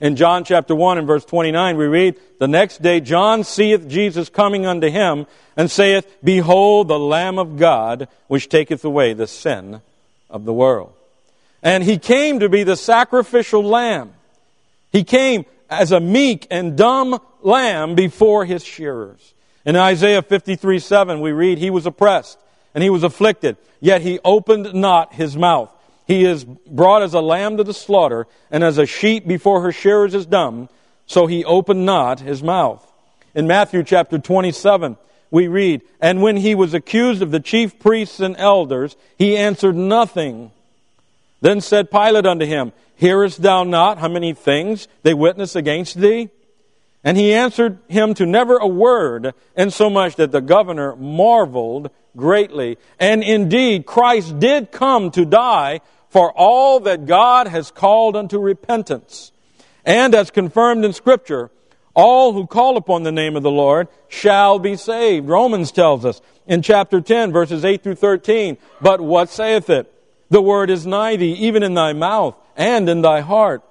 In 0.01 0.17
John 0.17 0.45
chapter 0.45 0.75
1 0.75 0.99
and 0.99 1.07
verse 1.07 1.25
29, 1.25 1.77
we 1.77 1.87
read, 1.87 2.17
The 2.39 2.49
next 2.49 2.83
day 2.83 3.01
John 3.01 3.45
seeth 3.45 3.87
Jesus 3.89 4.29
coming 4.29 4.65
unto 4.65 4.89
him, 4.89 5.27
and 5.57 5.71
saith, 5.71 6.07
Behold 6.25 6.89
the 6.89 6.99
Lamb 6.99 7.39
of 7.39 7.59
God, 7.59 8.09
which 8.27 8.49
taketh 8.49 8.85
away 8.85 9.13
the 9.13 9.27
sin 9.27 9.83
of 10.31 10.45
the 10.45 10.53
world. 10.53 10.93
And 11.63 11.85
he 11.85 11.99
came 11.99 12.41
to 12.41 12.49
be 12.49 12.63
the 12.63 12.77
sacrificial 12.77 13.63
lamb. 13.63 14.15
He 14.93 15.05
came 15.05 15.45
as 15.69 15.93
a 15.93 16.01
meek 16.01 16.47
and 16.51 16.77
dumb 16.77 17.21
lamb 17.43 17.95
before 17.95 18.45
his 18.45 18.65
shearers. 18.65 19.35
In 19.65 19.77
Isaiah 19.77 20.23
53 20.23 20.79
7, 20.79 21.21
we 21.21 21.33
read, 21.33 21.59
He 21.59 21.71
was 21.71 21.87
oppressed 21.87 22.39
and 22.75 22.83
he 22.83 22.91
was 22.91 23.03
afflicted, 23.03 23.57
yet 23.81 24.03
he 24.03 24.21
opened 24.25 24.75
not 24.75 25.15
his 25.15 25.37
mouth. 25.37 25.71
He 26.07 26.25
is 26.25 26.45
brought 26.45 27.03
as 27.03 27.15
a 27.15 27.21
lamb 27.21 27.57
to 27.57 27.65
the 27.65 27.75
slaughter, 27.75 28.27
and 28.51 28.65
as 28.65 28.79
a 28.79 28.87
sheep 28.87 29.27
before 29.27 29.63
her 29.63 29.73
shearers 29.73 30.15
is 30.15 30.27
dumb, 30.27 30.69
so 31.07 31.27
he 31.27 31.45
opened 31.45 31.87
not 31.87 32.21
his 32.21 32.43
mouth. 32.43 32.85
In 33.35 33.47
Matthew 33.47 33.83
chapter 33.85 34.19
27, 34.19 34.97
we 35.31 35.47
read, 35.47 35.83
And 36.01 36.21
when 36.21 36.37
he 36.37 36.55
was 36.55 36.75
accused 36.75 37.23
of 37.23 37.31
the 37.31 37.39
chief 37.39 37.79
priests 37.79 38.19
and 38.19 38.37
elders, 38.39 38.97
he 39.19 39.37
answered 39.37 39.77
nothing. 39.77 40.51
Then 41.41 41.61
said 41.61 41.91
Pilate 41.91 42.27
unto 42.27 42.45
him, 42.45 42.73
Hearest 42.95 43.43
thou 43.43 43.65
not 43.65 43.99
how 43.99 44.09
many 44.09 44.35
things 44.35 44.89
they 45.03 45.15
witness 45.15 45.57
against 45.57 45.99
thee? 45.99 46.29
And 47.03 47.17
he 47.17 47.33
answered 47.33 47.79
him 47.89 48.13
to 48.15 48.27
never 48.27 48.59
a 48.59 48.67
word, 48.67 49.33
insomuch 49.57 50.17
that 50.17 50.33
the 50.33 50.43
governor 50.43 50.95
marveled 50.97 51.91
greatly. 52.15 52.77
And 52.99 53.23
indeed, 53.23 53.87
Christ 53.87 54.39
did 54.39 54.71
come 54.71 55.11
to 55.13 55.25
die 55.25 55.81
for 56.11 56.31
all 56.33 56.81
that 56.81 57.07
God 57.07 57.47
has 57.47 57.71
called 57.71 58.17
unto 58.17 58.39
repentance. 58.39 59.33
And 59.85 60.15
as 60.15 60.31
confirmed 60.31 60.85
in 60.85 60.93
Scripture, 60.93 61.51
all 61.95 62.33
who 62.33 62.47
call 62.47 62.77
upon 62.77 63.03
the 63.03 63.13
name 63.13 63.35
of 63.35 63.43
the 63.43 63.51
Lord 63.51 63.89
shall 64.09 64.59
be 64.59 64.77
saved. 64.77 65.27
Romans 65.27 65.73
tells 65.73 66.05
us 66.05 66.21
in 66.47 66.61
chapter 66.63 67.01
10, 67.01 67.33
verses 67.33 67.65
8 67.65 67.83
through 67.83 67.95
13, 67.95 68.59
But 68.81 69.01
what 69.01 69.31
saith 69.31 69.71
it? 69.71 69.93
The 70.31 70.41
word 70.41 70.71
is 70.71 70.87
nigh 70.87 71.17
thee, 71.17 71.33
even 71.33 71.63
in 71.63 71.75
thy 71.75 71.93
mouth 71.93 72.37
and 72.57 72.89
in 72.89 73.03
thy 73.03 73.21
heart. 73.21 73.63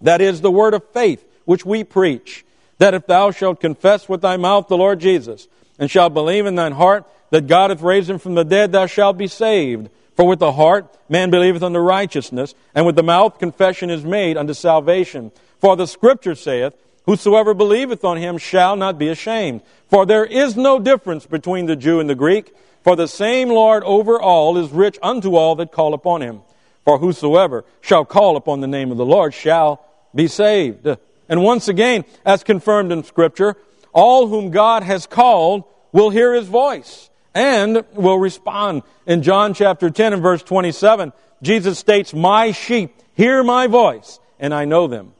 That 0.00 0.20
is 0.20 0.40
the 0.40 0.50
word 0.50 0.74
of 0.74 0.88
faith 0.92 1.24
which 1.44 1.64
we 1.64 1.84
preach. 1.84 2.44
That 2.78 2.94
if 2.94 3.06
thou 3.06 3.30
shalt 3.30 3.60
confess 3.60 4.08
with 4.08 4.20
thy 4.20 4.36
mouth 4.36 4.68
the 4.68 4.76
Lord 4.76 5.00
Jesus, 5.00 5.48
and 5.78 5.90
shalt 5.90 6.14
believe 6.14 6.46
in 6.46 6.54
thine 6.54 6.72
heart 6.72 7.04
that 7.30 7.46
God 7.46 7.70
hath 7.70 7.80
raised 7.80 8.10
him 8.10 8.18
from 8.18 8.34
the 8.34 8.44
dead, 8.44 8.72
thou 8.72 8.86
shalt 8.86 9.16
be 9.16 9.26
saved. 9.26 9.88
For 10.14 10.26
with 10.26 10.38
the 10.38 10.52
heart 10.52 10.94
man 11.08 11.30
believeth 11.30 11.62
unto 11.62 11.78
righteousness, 11.78 12.54
and 12.74 12.84
with 12.84 12.96
the 12.96 13.02
mouth 13.02 13.38
confession 13.38 13.88
is 13.88 14.04
made 14.04 14.36
unto 14.36 14.52
salvation. 14.52 15.32
For 15.58 15.76
the 15.76 15.86
scripture 15.86 16.34
saith, 16.34 16.74
Whosoever 17.06 17.54
believeth 17.54 18.04
on 18.04 18.18
him 18.18 18.36
shall 18.36 18.76
not 18.76 18.98
be 18.98 19.08
ashamed. 19.08 19.62
For 19.88 20.04
there 20.04 20.24
is 20.24 20.56
no 20.56 20.78
difference 20.78 21.26
between 21.26 21.66
the 21.66 21.76
Jew 21.76 21.98
and 21.98 22.10
the 22.10 22.14
Greek, 22.14 22.54
for 22.82 22.96
the 22.96 23.08
same 23.08 23.48
Lord 23.48 23.82
over 23.84 24.20
all 24.20 24.56
is 24.56 24.70
rich 24.70 24.98
unto 25.02 25.36
all 25.36 25.56
that 25.56 25.72
call 25.72 25.94
upon 25.94 26.22
him. 26.22 26.42
For 26.84 26.98
whosoever 26.98 27.64
shall 27.80 28.04
call 28.04 28.36
upon 28.36 28.60
the 28.60 28.66
name 28.66 28.90
of 28.90 28.96
the 28.96 29.04
Lord 29.04 29.34
shall 29.34 29.84
be 30.14 30.26
saved. 30.26 30.86
And 31.28 31.42
once 31.42 31.68
again, 31.68 32.04
as 32.24 32.42
confirmed 32.42 32.90
in 32.90 33.04
Scripture, 33.04 33.56
all 33.92 34.26
whom 34.26 34.50
God 34.50 34.82
has 34.82 35.06
called 35.06 35.64
will 35.92 36.10
hear 36.10 36.34
his 36.34 36.46
voice 36.46 37.10
and 37.34 37.84
will 37.92 38.18
respond. 38.18 38.82
In 39.06 39.22
John 39.22 39.54
chapter 39.54 39.90
10 39.90 40.14
and 40.14 40.22
verse 40.22 40.42
27, 40.42 41.12
Jesus 41.42 41.78
states, 41.78 42.12
My 42.12 42.52
sheep 42.52 42.94
hear 43.14 43.42
my 43.42 43.66
voice, 43.66 44.18
and 44.38 44.54
I 44.54 44.64
know 44.64 44.86
them, 44.86 45.12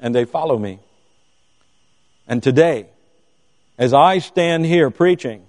and 0.00 0.14
they 0.14 0.24
follow 0.24 0.58
me. 0.58 0.78
And 2.26 2.42
today, 2.42 2.86
as 3.76 3.92
I 3.92 4.18
stand 4.18 4.64
here 4.64 4.90
preaching, 4.90 5.44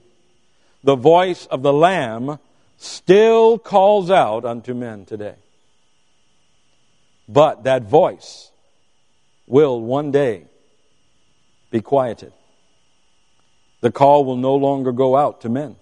the 0.83 0.95
voice 0.95 1.45
of 1.47 1.61
the 1.61 1.73
Lamb 1.73 2.39
still 2.77 3.57
calls 3.57 4.11
out 4.11 4.45
unto 4.45 4.73
men 4.73 5.05
today. 5.05 5.35
But 7.27 7.63
that 7.63 7.83
voice 7.83 8.51
will 9.47 9.79
one 9.79 10.11
day 10.11 10.45
be 11.71 11.81
quieted. 11.81 12.33
The 13.81 13.91
call 13.91 14.25
will 14.25 14.37
no 14.37 14.55
longer 14.55 14.91
go 14.91 15.15
out 15.15 15.41
to 15.41 15.49
men. 15.49 15.75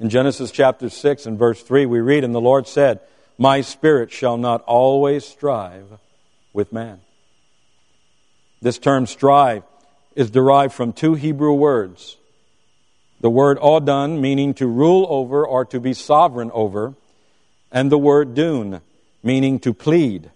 In 0.00 0.10
Genesis 0.10 0.50
chapter 0.50 0.90
6 0.90 1.26
and 1.26 1.38
verse 1.38 1.62
3, 1.62 1.86
we 1.86 2.00
read, 2.00 2.24
And 2.24 2.34
the 2.34 2.40
Lord 2.40 2.68
said, 2.68 3.00
My 3.36 3.62
spirit 3.62 4.12
shall 4.12 4.36
not 4.36 4.62
always 4.62 5.24
strive 5.24 5.86
with 6.52 6.72
man. 6.72 7.00
This 8.60 8.78
term 8.78 9.06
strive 9.06 9.62
is 10.14 10.30
derived 10.30 10.74
from 10.74 10.92
two 10.92 11.14
Hebrew 11.14 11.52
words. 11.52 12.17
The 13.20 13.30
word 13.30 13.58
odun, 13.58 14.20
meaning 14.20 14.54
to 14.54 14.66
rule 14.66 15.06
over 15.08 15.46
or 15.46 15.64
to 15.66 15.80
be 15.80 15.92
sovereign 15.94 16.50
over, 16.52 16.94
and 17.72 17.90
the 17.90 17.98
word 17.98 18.34
dun, 18.34 18.80
meaning 19.22 19.58
to 19.60 19.74
plead. 19.74 20.30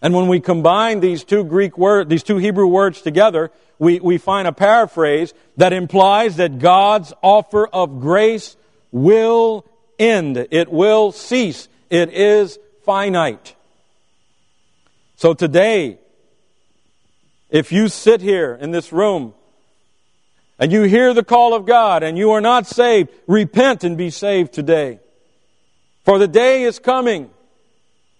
And 0.00 0.14
when 0.14 0.28
we 0.28 0.40
combine 0.40 1.00
these 1.00 1.24
two 1.24 1.44
Greek 1.44 1.76
words, 1.76 2.08
these 2.08 2.22
two 2.22 2.36
Hebrew 2.36 2.66
words 2.66 3.02
together, 3.02 3.50
we, 3.78 4.00
we 4.00 4.18
find 4.18 4.46
a 4.46 4.52
paraphrase 4.52 5.34
that 5.56 5.72
implies 5.72 6.36
that 6.36 6.58
God's 6.58 7.12
offer 7.22 7.66
of 7.66 8.00
grace 8.00 8.56
will 8.92 9.64
end. 9.98 10.46
It 10.50 10.70
will 10.70 11.12
cease. 11.12 11.68
It 11.90 12.10
is 12.10 12.58
finite. 12.84 13.54
So 15.16 15.34
today, 15.34 15.98
if 17.50 17.72
you 17.72 17.88
sit 17.88 18.20
here 18.20 18.56
in 18.60 18.70
this 18.70 18.92
room 18.92 19.34
and 20.58 20.72
you 20.72 20.82
hear 20.82 21.14
the 21.14 21.24
call 21.24 21.54
of 21.54 21.66
God 21.66 22.02
and 22.02 22.18
you 22.18 22.32
are 22.32 22.40
not 22.40 22.66
saved, 22.66 23.10
repent 23.26 23.84
and 23.84 23.96
be 23.96 24.10
saved 24.10 24.52
today. 24.52 24.98
For 26.04 26.18
the 26.18 26.28
day 26.28 26.64
is 26.64 26.78
coming 26.78 27.30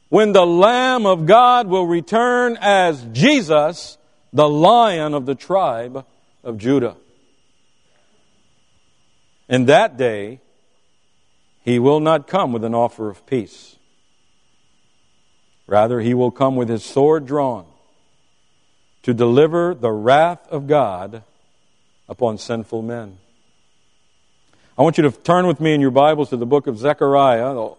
when 0.09 0.33
the 0.33 0.47
Lamb 0.47 1.07
of 1.07 1.27
God 1.27 1.67
will 1.67 1.87
return 1.87 2.57
as 2.61 3.05
Jesus, 3.13 3.99
the 4.33 4.49
Lion 4.49 5.15
of 5.15 5.27
the 5.27 5.35
tribe 5.35 6.05
of 6.45 6.59
Judah. 6.59 6.97
In 9.49 9.67
that 9.67 9.97
day, 9.97 10.41
he 11.65 11.79
will 11.79 12.01
not 12.01 12.27
come 12.27 12.53
with 12.53 12.65
an 12.65 12.75
offer 12.75 13.09
of 13.11 13.27
peace. 13.27 13.77
Rather, 15.67 16.01
he 16.01 16.15
will 16.15 16.31
come 16.31 16.57
with 16.57 16.69
his 16.69 16.85
sword 16.85 17.27
drawn 17.27 17.67
to 19.03 19.13
deliver 19.13 19.75
the 19.75 19.91
wrath 19.91 20.47
of 20.51 20.67
God 20.67 21.23
upon 22.09 22.39
sinful 22.39 22.83
men. 22.83 23.19
I 24.79 24.83
want 24.83 24.97
you 24.97 25.03
to 25.03 25.11
turn 25.11 25.47
with 25.47 25.61
me 25.61 25.75
in 25.75 25.81
your 25.81 25.91
Bibles 25.91 26.31
to 26.31 26.37
the 26.37 26.47
book 26.47 26.67
of 26.67 26.79
Zechariah, 26.79 27.57
uh, 27.57 27.75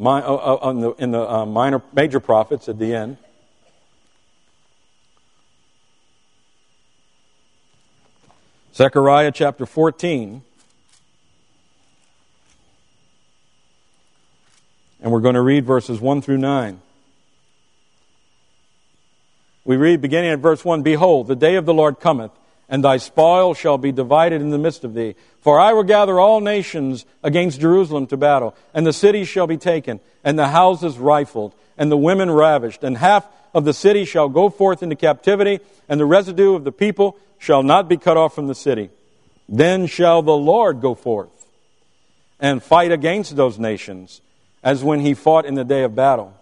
uh, 0.00 0.94
in 0.98 1.10
the 1.10 1.20
uh, 1.20 1.44
minor, 1.44 1.82
major 1.92 2.20
prophets 2.20 2.68
at 2.68 2.78
the 2.78 2.94
end. 2.94 3.18
Zechariah 8.74 9.32
chapter 9.32 9.66
14. 9.66 10.42
And 15.00 15.12
we're 15.12 15.20
going 15.20 15.34
to 15.34 15.42
read 15.42 15.64
verses 15.64 16.00
1 16.00 16.22
through 16.22 16.38
9. 16.38 16.80
We 19.64 19.76
read 19.76 20.00
beginning 20.00 20.30
at 20.30 20.38
verse 20.38 20.64
1 20.64 20.82
Behold, 20.82 21.26
the 21.26 21.36
day 21.36 21.56
of 21.56 21.66
the 21.66 21.74
Lord 21.74 22.00
cometh, 22.00 22.30
and 22.68 22.84
thy 22.84 22.98
spoil 22.98 23.54
shall 23.54 23.78
be 23.78 23.92
divided 23.92 24.40
in 24.40 24.50
the 24.50 24.58
midst 24.58 24.84
of 24.84 24.94
thee. 24.94 25.14
For 25.40 25.58
I 25.58 25.72
will 25.72 25.84
gather 25.84 26.20
all 26.20 26.40
nations 26.40 27.06
against 27.22 27.60
Jerusalem 27.60 28.06
to 28.08 28.16
battle, 28.16 28.54
and 28.74 28.86
the 28.86 28.92
cities 28.92 29.28
shall 29.28 29.46
be 29.46 29.56
taken, 29.56 30.00
and 30.22 30.38
the 30.38 30.48
houses 30.48 30.98
rifled, 30.98 31.54
and 31.76 31.90
the 31.90 31.96
women 31.96 32.30
ravished, 32.30 32.84
and 32.84 32.98
half 32.98 33.26
of 33.54 33.64
the 33.64 33.72
city 33.72 34.04
shall 34.04 34.28
go 34.28 34.50
forth 34.50 34.82
into 34.82 34.96
captivity, 34.96 35.60
and 35.88 35.98
the 35.98 36.04
residue 36.04 36.54
of 36.54 36.64
the 36.64 36.72
people 36.72 37.16
shall 37.38 37.62
not 37.62 37.88
be 37.88 37.96
cut 37.96 38.16
off 38.16 38.34
from 38.34 38.48
the 38.48 38.54
city. 38.54 38.90
Then 39.48 39.86
shall 39.86 40.22
the 40.22 40.36
Lord 40.36 40.80
go 40.80 40.94
forth 40.94 41.30
and 42.40 42.62
fight 42.62 42.92
against 42.92 43.36
those 43.36 43.58
nations, 43.58 44.20
as 44.62 44.84
when 44.84 45.00
he 45.00 45.14
fought 45.14 45.46
in 45.46 45.54
the 45.54 45.64
day 45.64 45.82
of 45.82 45.94
battle. 45.94 46.34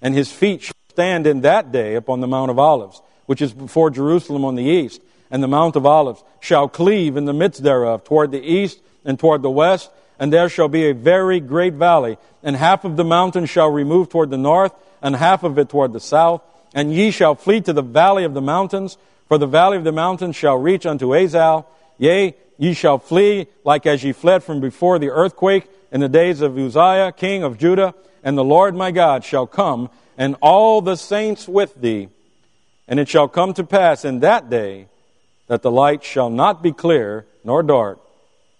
And 0.00 0.14
his 0.14 0.32
feet 0.32 0.62
shall 0.62 0.74
stand 0.90 1.26
in 1.26 1.42
that 1.42 1.70
day 1.70 1.94
upon 1.94 2.20
the 2.20 2.26
Mount 2.26 2.50
of 2.50 2.58
Olives, 2.58 3.02
which 3.26 3.42
is 3.42 3.52
before 3.52 3.90
Jerusalem 3.90 4.44
on 4.44 4.54
the 4.54 4.64
east. 4.64 5.02
And 5.30 5.42
the 5.42 5.48
Mount 5.48 5.76
of 5.76 5.84
Olives 5.84 6.22
shall 6.40 6.68
cleave 6.68 7.16
in 7.16 7.24
the 7.24 7.32
midst 7.32 7.62
thereof, 7.62 8.04
toward 8.04 8.30
the 8.30 8.42
east 8.42 8.80
and 9.04 9.18
toward 9.18 9.42
the 9.42 9.50
west, 9.50 9.90
and 10.18 10.32
there 10.32 10.48
shall 10.48 10.68
be 10.68 10.88
a 10.88 10.94
very 10.94 11.40
great 11.40 11.74
valley. 11.74 12.18
And 12.42 12.56
half 12.56 12.84
of 12.84 12.96
the 12.96 13.04
mountain 13.04 13.46
shall 13.46 13.70
remove 13.70 14.08
toward 14.08 14.30
the 14.30 14.38
north, 14.38 14.72
and 15.00 15.14
half 15.14 15.44
of 15.44 15.58
it 15.58 15.68
toward 15.68 15.92
the 15.92 16.00
south. 16.00 16.42
And 16.74 16.92
ye 16.92 17.10
shall 17.10 17.34
flee 17.34 17.60
to 17.62 17.72
the 17.72 17.82
valley 17.82 18.24
of 18.24 18.34
the 18.34 18.40
mountains, 18.40 18.96
for 19.28 19.38
the 19.38 19.46
valley 19.46 19.76
of 19.76 19.84
the 19.84 19.92
mountains 19.92 20.36
shall 20.36 20.56
reach 20.56 20.86
unto 20.86 21.08
Azal. 21.08 21.66
Yea, 21.98 22.34
ye 22.56 22.74
shall 22.74 22.98
flee 22.98 23.46
like 23.64 23.86
as 23.86 24.02
ye 24.02 24.12
fled 24.12 24.42
from 24.42 24.60
before 24.60 24.98
the 24.98 25.10
earthquake 25.10 25.68
in 25.92 26.00
the 26.00 26.08
days 26.08 26.40
of 26.40 26.58
Uzziah, 26.58 27.12
king 27.12 27.42
of 27.42 27.58
Judah. 27.58 27.94
And 28.24 28.36
the 28.36 28.44
Lord 28.44 28.74
my 28.74 28.90
God 28.90 29.24
shall 29.24 29.46
come, 29.46 29.90
and 30.16 30.36
all 30.40 30.80
the 30.80 30.96
saints 30.96 31.46
with 31.46 31.80
thee. 31.80 32.08
And 32.88 32.98
it 32.98 33.08
shall 33.08 33.28
come 33.28 33.54
to 33.54 33.64
pass 33.64 34.04
in 34.04 34.20
that 34.20 34.50
day 34.50 34.88
that 35.48 35.62
the 35.62 35.70
light 35.70 36.04
shall 36.04 36.30
not 36.30 36.62
be 36.62 36.72
clear 36.72 37.26
nor 37.42 37.62
dark, 37.62 37.98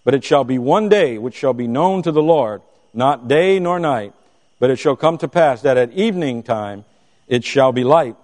but 0.04 0.14
it 0.14 0.25
shall 0.25 0.45
be 0.45 0.59
one 0.59 0.88
day 0.88 1.18
which 1.18 1.35
shall 1.35 1.52
be 1.52 1.66
known 1.66 2.02
to 2.02 2.11
the 2.11 2.23
Lord, 2.23 2.62
not 2.92 3.28
day 3.28 3.61
nor 3.61 3.78
night. 3.78 4.14
But 4.59 4.71
it 4.71 4.76
shall 4.76 4.97
come 4.97 5.18
to 5.18 5.28
pass 5.28 5.62
that 5.62 5.76
at 5.76 5.92
evening 5.92 6.42
time 6.42 6.85
it 7.28 7.45
shall 7.45 7.73
be 7.73 7.85
light. 7.85 8.16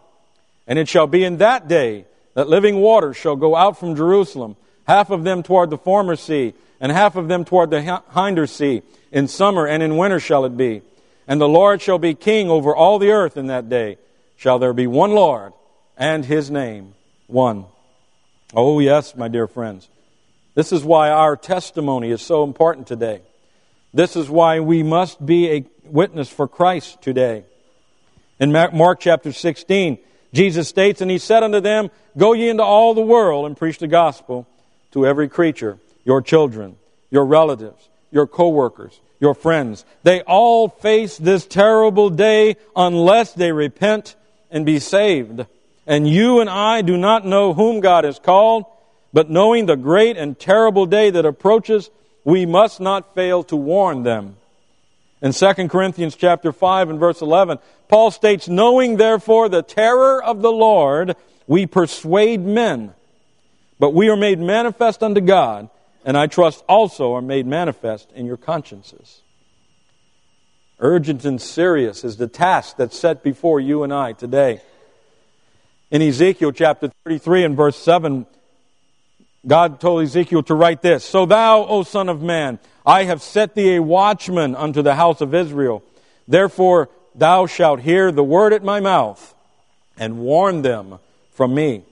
And 0.67 0.79
it 0.79 0.89
shall 0.89 1.07
be 1.07 1.23
in 1.23 1.37
that 1.37 1.69
day 1.69 2.07
that 2.33 2.49
living 2.49 2.77
waters 2.77 3.17
shall 3.17 3.37
go 3.37 3.55
out 3.55 3.79
from 3.79 3.95
Jerusalem, 3.95 4.57
half 4.89 5.11
of 5.11 5.25
them 5.25 5.43
toward 5.43 5.71
the 5.71 5.79
former 5.79 6.17
sea, 6.17 6.55
and 6.81 6.91
half 6.91 7.17
of 7.17 7.29
them 7.29 7.45
toward 7.45 7.71
the 7.71 8.03
hinder 8.15 8.47
sea. 8.47 8.83
In 9.13 9.29
summer 9.29 9.67
and 9.67 9.83
in 9.83 9.97
winter 9.97 10.19
shall 10.19 10.45
it 10.45 10.57
be. 10.57 10.83
And 11.29 11.41
the 11.41 11.49
Lord 11.49 11.81
shall 11.81 11.99
be 11.99 12.15
king 12.15 12.51
over 12.51 12.75
all 12.75 12.99
the 12.99 13.13
earth 13.13 13.37
in 13.37 13.47
that 13.47 13.69
day. 13.69 13.99
Shall 14.37 14.59
there 14.59 14.73
be 14.73 14.87
one 14.87 15.13
Lord, 15.13 15.53
and 15.97 16.25
his 16.25 16.51
name 16.51 16.95
one. 17.29 17.67
Oh, 18.57 18.79
yes, 18.79 19.17
my 19.17 19.27
dear 19.27 19.49
friends. 19.49 19.89
This 20.55 20.73
is 20.73 20.85
why 20.85 21.11
our 21.11 21.37
testimony 21.37 22.13
is 22.13 22.23
so 22.23 22.45
important 22.45 22.87
today. 22.87 23.21
This 23.93 24.15
is 24.15 24.31
why 24.31 24.61
we 24.61 24.85
must 24.85 25.25
be 25.25 25.51
a 25.51 25.65
witness 25.85 26.29
for 26.29 26.47
Christ 26.47 27.03
today. 27.03 27.45
In 28.39 28.53
Mark 28.53 29.01
chapter 29.01 29.33
16, 29.33 29.99
Jesus 30.33 30.69
states, 30.69 31.01
And 31.01 31.11
he 31.11 31.19
said 31.19 31.43
unto 31.43 31.59
them, 31.59 31.91
Go 32.17 32.33
ye 32.33 32.49
into 32.49 32.63
all 32.63 32.95
the 32.95 33.01
world 33.01 33.47
and 33.47 33.57
preach 33.57 33.79
the 33.79 33.89
gospel 33.89 34.47
to 34.93 35.05
every 35.05 35.29
creature, 35.29 35.79
your 36.05 36.23
children, 36.23 36.77
your 37.11 37.25
relatives, 37.25 37.89
your 38.13 38.29
co-workers, 38.29 39.01
your 39.19 39.35
friends. 39.35 39.85
They 40.05 40.23
all 40.23 40.69
face 40.69 41.19
this 41.19 41.45
terrible 41.45 42.09
day 42.09 42.57
unless 42.77 43.33
they 43.33 43.51
repent 43.51 44.15
and 44.49 44.65
be 44.65 44.79
saved. 44.79 45.45
And 45.87 46.09
you 46.09 46.41
and 46.41 46.49
I 46.49 46.83
do 46.83 46.97
not 46.97 47.27
know 47.27 47.53
whom 47.53 47.81
God 47.81 48.05
has 48.05 48.19
called, 48.19 48.65
but 49.13 49.31
knowing 49.31 49.67
the 49.67 49.77
great 49.77 50.17
and 50.17 50.39
terrible 50.39 50.87
day 50.87 51.11
that 51.11 51.27
approaches, 51.27 51.91
we 52.25 52.47
must 52.47 52.81
not 52.81 53.15
fail 53.15 53.43
to 53.45 53.57
warn 53.57 54.03
them. 54.03 54.37
In 55.21 55.33
2 55.33 55.69
Corinthians 55.69 56.17
chapter 56.17 56.53
5 56.53 56.91
and 56.91 56.99
verse 56.99 57.21
11, 57.21 57.59
Paul 57.89 58.11
states, 58.11 58.49
Knowing 58.49 58.97
therefore 58.97 59.49
the 59.49 59.63
terror 59.63 60.23
of 60.23 60.43
the 60.43 60.53
Lord, 60.53 61.17
we 61.47 61.67
persuade 61.67 62.41
men. 62.41 62.95
But 63.79 63.95
we 63.95 64.09
are 64.09 64.17
made 64.17 64.39
manifest 64.39 65.03
unto 65.03 65.21
God, 65.21 65.69
and 66.05 66.17
I 66.17 66.27
trust 66.27 66.65
also 66.69 67.15
are 67.15 67.23
made 67.23 67.47
manifest 67.47 68.11
in 68.13 68.27
your 68.27 68.37
consciences. 68.37 69.23
Urgent 70.79 71.25
and 71.25 71.41
serious 71.41 72.05
is 72.05 72.17
the 72.17 72.27
task 72.27 72.77
that's 72.77 72.99
set 72.99 73.23
before 73.23 73.61
you 73.61 73.83
and 73.83 73.93
I 73.93 74.13
today. 74.13 74.61
In 75.91 76.03
Ezekiel 76.03 76.53
chapter 76.53 76.91
33 77.05 77.45
and 77.45 77.57
verse 77.57 77.77
7, 77.77 78.27
God 79.47 79.81
told 79.81 80.03
Ezekiel 80.03 80.43
to 80.45 80.55
write 80.55 80.83
this 80.83 81.05
So 81.05 81.27
thou, 81.27 81.65
O 81.67 81.83
Son 81.83 82.09
of 82.09 82.23
Man, 82.23 82.59
I 82.87 83.05
have 83.05 83.23
set 83.23 83.55
thee 83.55 83.77
a 83.77 83.83
watchman 83.83 84.55
unto 84.55 84.83
the 84.83 84.95
house 84.95 85.21
of 85.21 85.35
Israel. 85.35 85.83
Therefore, 86.27 86.89
thou 87.15 87.47
shalt 87.47 87.81
hear 87.81 88.11
the 88.11 88.25
word 88.25 88.53
at 88.53 88.65
my 88.65 88.81
mouth 88.81 89.35
and 89.97 90.19
warn 90.19 90.63
them 90.63 90.99
from 91.33 91.55
me. 91.55 91.83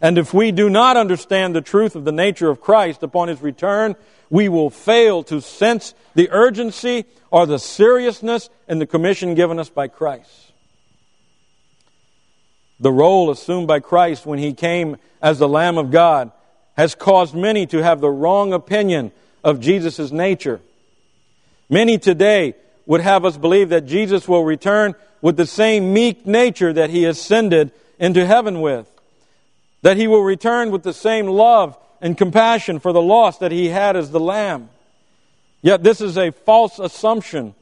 And 0.00 0.18
if 0.18 0.32
we 0.32 0.52
do 0.52 0.68
not 0.70 0.96
understand 0.96 1.54
the 1.54 1.60
truth 1.60 1.96
of 1.96 2.04
the 2.04 2.12
nature 2.12 2.50
of 2.50 2.60
Christ 2.60 3.02
upon 3.02 3.28
his 3.28 3.42
return, 3.42 3.96
we 4.30 4.48
will 4.48 4.70
fail 4.70 5.22
to 5.24 5.40
sense 5.40 5.94
the 6.14 6.30
urgency 6.30 7.06
or 7.30 7.46
the 7.46 7.58
seriousness 7.58 8.50
in 8.68 8.78
the 8.78 8.86
commission 8.86 9.34
given 9.34 9.58
us 9.58 9.68
by 9.68 9.88
Christ. 9.88 10.45
The 12.80 12.92
role 12.92 13.30
assumed 13.30 13.66
by 13.66 13.80
Christ 13.80 14.26
when 14.26 14.38
he 14.38 14.52
came 14.52 14.96
as 15.22 15.38
the 15.38 15.48
Lamb 15.48 15.78
of 15.78 15.90
God 15.90 16.30
has 16.76 16.94
caused 16.94 17.34
many 17.34 17.66
to 17.66 17.82
have 17.82 18.00
the 18.00 18.10
wrong 18.10 18.52
opinion 18.52 19.12
of 19.42 19.60
Jesus' 19.60 20.10
nature. 20.12 20.60
Many 21.70 21.98
today 21.98 22.54
would 22.84 23.00
have 23.00 23.24
us 23.24 23.36
believe 23.36 23.70
that 23.70 23.86
Jesus 23.86 24.28
will 24.28 24.44
return 24.44 24.94
with 25.22 25.36
the 25.36 25.46
same 25.46 25.92
meek 25.92 26.26
nature 26.26 26.72
that 26.72 26.90
he 26.90 27.04
ascended 27.04 27.72
into 27.98 28.26
heaven 28.26 28.60
with. 28.60 28.90
That 29.82 29.96
he 29.96 30.06
will 30.06 30.22
return 30.22 30.70
with 30.70 30.82
the 30.82 30.92
same 30.92 31.26
love 31.26 31.76
and 32.00 32.16
compassion 32.16 32.78
for 32.78 32.92
the 32.92 33.02
lost 33.02 33.40
that 33.40 33.52
he 33.52 33.68
had 33.68 33.96
as 33.96 34.10
the 34.10 34.20
Lamb. 34.20 34.68
Yet 35.62 35.82
this 35.82 36.00
is 36.00 36.18
a 36.18 36.30
false 36.30 36.78
assumption. 36.78 37.54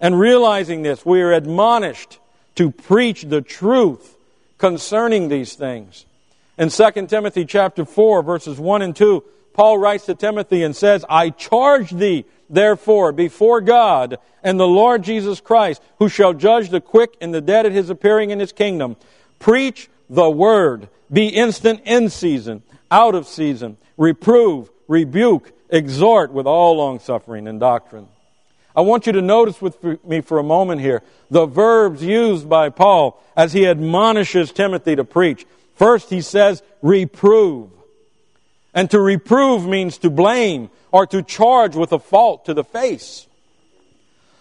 And 0.00 0.18
realizing 0.18 0.82
this, 0.82 1.04
we 1.04 1.22
are 1.22 1.32
admonished 1.32 2.18
to 2.56 2.70
preach 2.70 3.22
the 3.22 3.42
truth 3.42 4.13
concerning 4.58 5.28
these 5.28 5.54
things. 5.54 6.06
In 6.56 6.68
2 6.68 7.06
Timothy 7.06 7.44
chapter 7.44 7.84
4 7.84 8.22
verses 8.22 8.58
1 8.58 8.82
and 8.82 8.94
2, 8.94 9.24
Paul 9.54 9.78
writes 9.78 10.06
to 10.06 10.14
Timothy 10.14 10.62
and 10.62 10.74
says, 10.74 11.04
I 11.08 11.30
charge 11.30 11.90
thee, 11.90 12.24
therefore, 12.50 13.12
before 13.12 13.60
God 13.60 14.18
and 14.42 14.58
the 14.58 14.66
Lord 14.66 15.02
Jesus 15.02 15.40
Christ, 15.40 15.80
who 15.98 16.08
shall 16.08 16.34
judge 16.34 16.70
the 16.70 16.80
quick 16.80 17.16
and 17.20 17.32
the 17.32 17.40
dead 17.40 17.64
at 17.64 17.72
his 17.72 17.88
appearing 17.88 18.30
in 18.30 18.40
his 18.40 18.52
kingdom. 18.52 18.96
Preach 19.38 19.88
the 20.10 20.28
word. 20.28 20.88
Be 21.12 21.28
instant 21.28 21.82
in 21.84 22.10
season, 22.10 22.62
out 22.90 23.14
of 23.14 23.28
season. 23.28 23.76
Reprove, 23.96 24.70
rebuke, 24.88 25.52
exhort 25.70 26.32
with 26.32 26.46
all 26.46 26.76
longsuffering 26.76 27.46
and 27.46 27.60
doctrine. 27.60 28.08
I 28.76 28.80
want 28.80 29.06
you 29.06 29.12
to 29.12 29.22
notice 29.22 29.62
with 29.62 29.82
me 30.04 30.20
for 30.20 30.38
a 30.38 30.42
moment 30.42 30.80
here 30.80 31.02
the 31.30 31.46
verbs 31.46 32.02
used 32.02 32.48
by 32.48 32.70
Paul 32.70 33.22
as 33.36 33.52
he 33.52 33.66
admonishes 33.66 34.52
Timothy 34.52 34.96
to 34.96 35.04
preach. 35.04 35.46
First, 35.76 36.10
he 36.10 36.20
says, 36.20 36.62
reprove. 36.82 37.70
And 38.72 38.90
to 38.90 39.00
reprove 39.00 39.66
means 39.66 39.98
to 39.98 40.10
blame 40.10 40.70
or 40.90 41.06
to 41.06 41.22
charge 41.22 41.76
with 41.76 41.92
a 41.92 41.98
fault 41.98 42.46
to 42.46 42.54
the 42.54 42.64
face. 42.64 43.26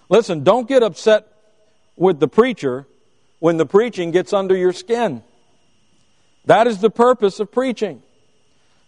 Listen, 0.09 0.43
don't 0.43 0.67
get 0.67 0.83
upset 0.83 1.27
with 1.95 2.19
the 2.19 2.27
preacher 2.27 2.87
when 3.39 3.57
the 3.57 3.65
preaching 3.65 4.11
gets 4.11 4.33
under 4.33 4.55
your 4.55 4.73
skin. 4.73 5.23
That 6.45 6.67
is 6.67 6.79
the 6.79 6.89
purpose 6.89 7.39
of 7.39 7.51
preaching. 7.51 8.01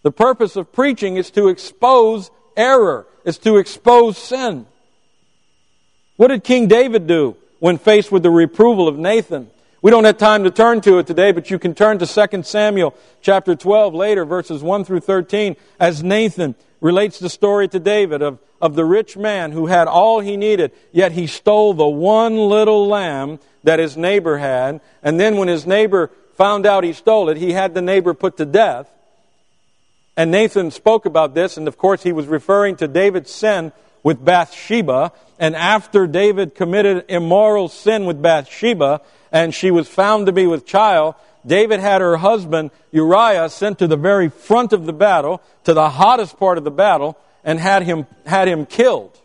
The 0.02 0.12
purpose 0.12 0.56
of 0.56 0.72
preaching 0.72 1.16
is 1.16 1.30
to 1.32 1.48
expose 1.48 2.30
error, 2.56 3.06
is 3.24 3.38
to 3.38 3.56
expose 3.56 4.18
sin. 4.18 4.66
What 6.16 6.28
did 6.28 6.44
King 6.44 6.66
David 6.66 7.06
do 7.06 7.36
when 7.58 7.78
faced 7.78 8.10
with 8.10 8.22
the 8.22 8.30
reproval 8.30 8.88
of 8.88 8.98
Nathan? 8.98 9.50
We 9.82 9.90
don't 9.90 10.04
have 10.04 10.18
time 10.18 10.44
to 10.44 10.50
turn 10.50 10.80
to 10.82 10.98
it 10.98 11.06
today, 11.06 11.32
but 11.32 11.50
you 11.50 11.58
can 11.58 11.74
turn 11.74 11.98
to 11.98 12.06
2 12.06 12.42
Samuel 12.42 12.94
chapter 13.20 13.54
12 13.54 13.94
later, 13.94 14.24
verses 14.24 14.62
1 14.62 14.84
through 14.84 15.00
13, 15.00 15.56
as 15.78 16.02
Nathan 16.02 16.54
relates 16.80 17.18
the 17.18 17.28
story 17.28 17.68
to 17.68 17.78
David 17.78 18.22
of, 18.22 18.38
of 18.60 18.74
the 18.74 18.84
rich 18.84 19.16
man 19.16 19.52
who 19.52 19.66
had 19.66 19.86
all 19.88 20.20
he 20.20 20.36
needed, 20.36 20.72
yet 20.90 21.12
he 21.12 21.26
stole 21.26 21.74
the 21.74 21.86
one 21.86 22.36
little 22.36 22.86
lamb 22.86 23.38
that 23.64 23.78
his 23.78 23.96
neighbor 23.96 24.38
had, 24.38 24.80
and 25.02 25.20
then 25.20 25.36
when 25.36 25.48
his 25.48 25.66
neighbor 25.66 26.10
found 26.36 26.64
out 26.66 26.82
he 26.82 26.92
stole 26.92 27.28
it, 27.28 27.36
he 27.36 27.52
had 27.52 27.74
the 27.74 27.82
neighbor 27.82 28.14
put 28.14 28.38
to 28.38 28.46
death. 28.46 28.90
And 30.16 30.30
Nathan 30.30 30.70
spoke 30.70 31.04
about 31.04 31.34
this, 31.34 31.58
and 31.58 31.68
of 31.68 31.76
course, 31.76 32.02
he 32.02 32.12
was 32.12 32.26
referring 32.26 32.76
to 32.76 32.88
David's 32.88 33.30
sin 33.30 33.72
with 34.06 34.24
Bathsheba. 34.24 35.10
And 35.36 35.56
after 35.56 36.06
David 36.06 36.54
committed 36.54 37.06
immoral 37.08 37.66
sin 37.66 38.06
with 38.06 38.22
Bathsheba, 38.22 39.00
and 39.32 39.52
she 39.52 39.72
was 39.72 39.88
found 39.88 40.26
to 40.26 40.32
be 40.32 40.46
with 40.46 40.64
child, 40.64 41.16
David 41.44 41.80
had 41.80 42.00
her 42.00 42.16
husband 42.16 42.70
Uriah 42.92 43.48
sent 43.48 43.80
to 43.80 43.88
the 43.88 43.96
very 43.96 44.28
front 44.28 44.72
of 44.72 44.86
the 44.86 44.92
battle, 44.92 45.42
to 45.64 45.74
the 45.74 45.90
hottest 45.90 46.38
part 46.38 46.56
of 46.56 46.62
the 46.62 46.70
battle, 46.70 47.18
and 47.42 47.58
had 47.58 47.82
him, 47.82 48.06
had 48.24 48.46
him 48.46 48.64
killed. 48.64 49.18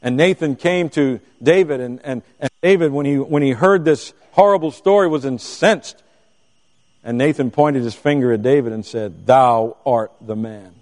And 0.00 0.16
Nathan 0.16 0.56
came 0.56 0.88
to 0.90 1.20
David, 1.42 1.80
and, 1.80 2.00
and, 2.02 2.22
and 2.40 2.50
David, 2.62 2.92
when 2.92 3.04
he, 3.04 3.18
when 3.18 3.42
he 3.42 3.50
heard 3.50 3.84
this 3.84 4.14
horrible 4.30 4.70
story, 4.70 5.06
was 5.06 5.26
incensed. 5.26 6.02
And 7.04 7.18
Nathan 7.18 7.50
pointed 7.50 7.82
his 7.82 7.94
finger 7.94 8.32
at 8.32 8.40
David 8.40 8.72
and 8.72 8.86
said, 8.86 9.26
Thou 9.26 9.76
art 9.84 10.12
the 10.22 10.34
man. 10.34 10.79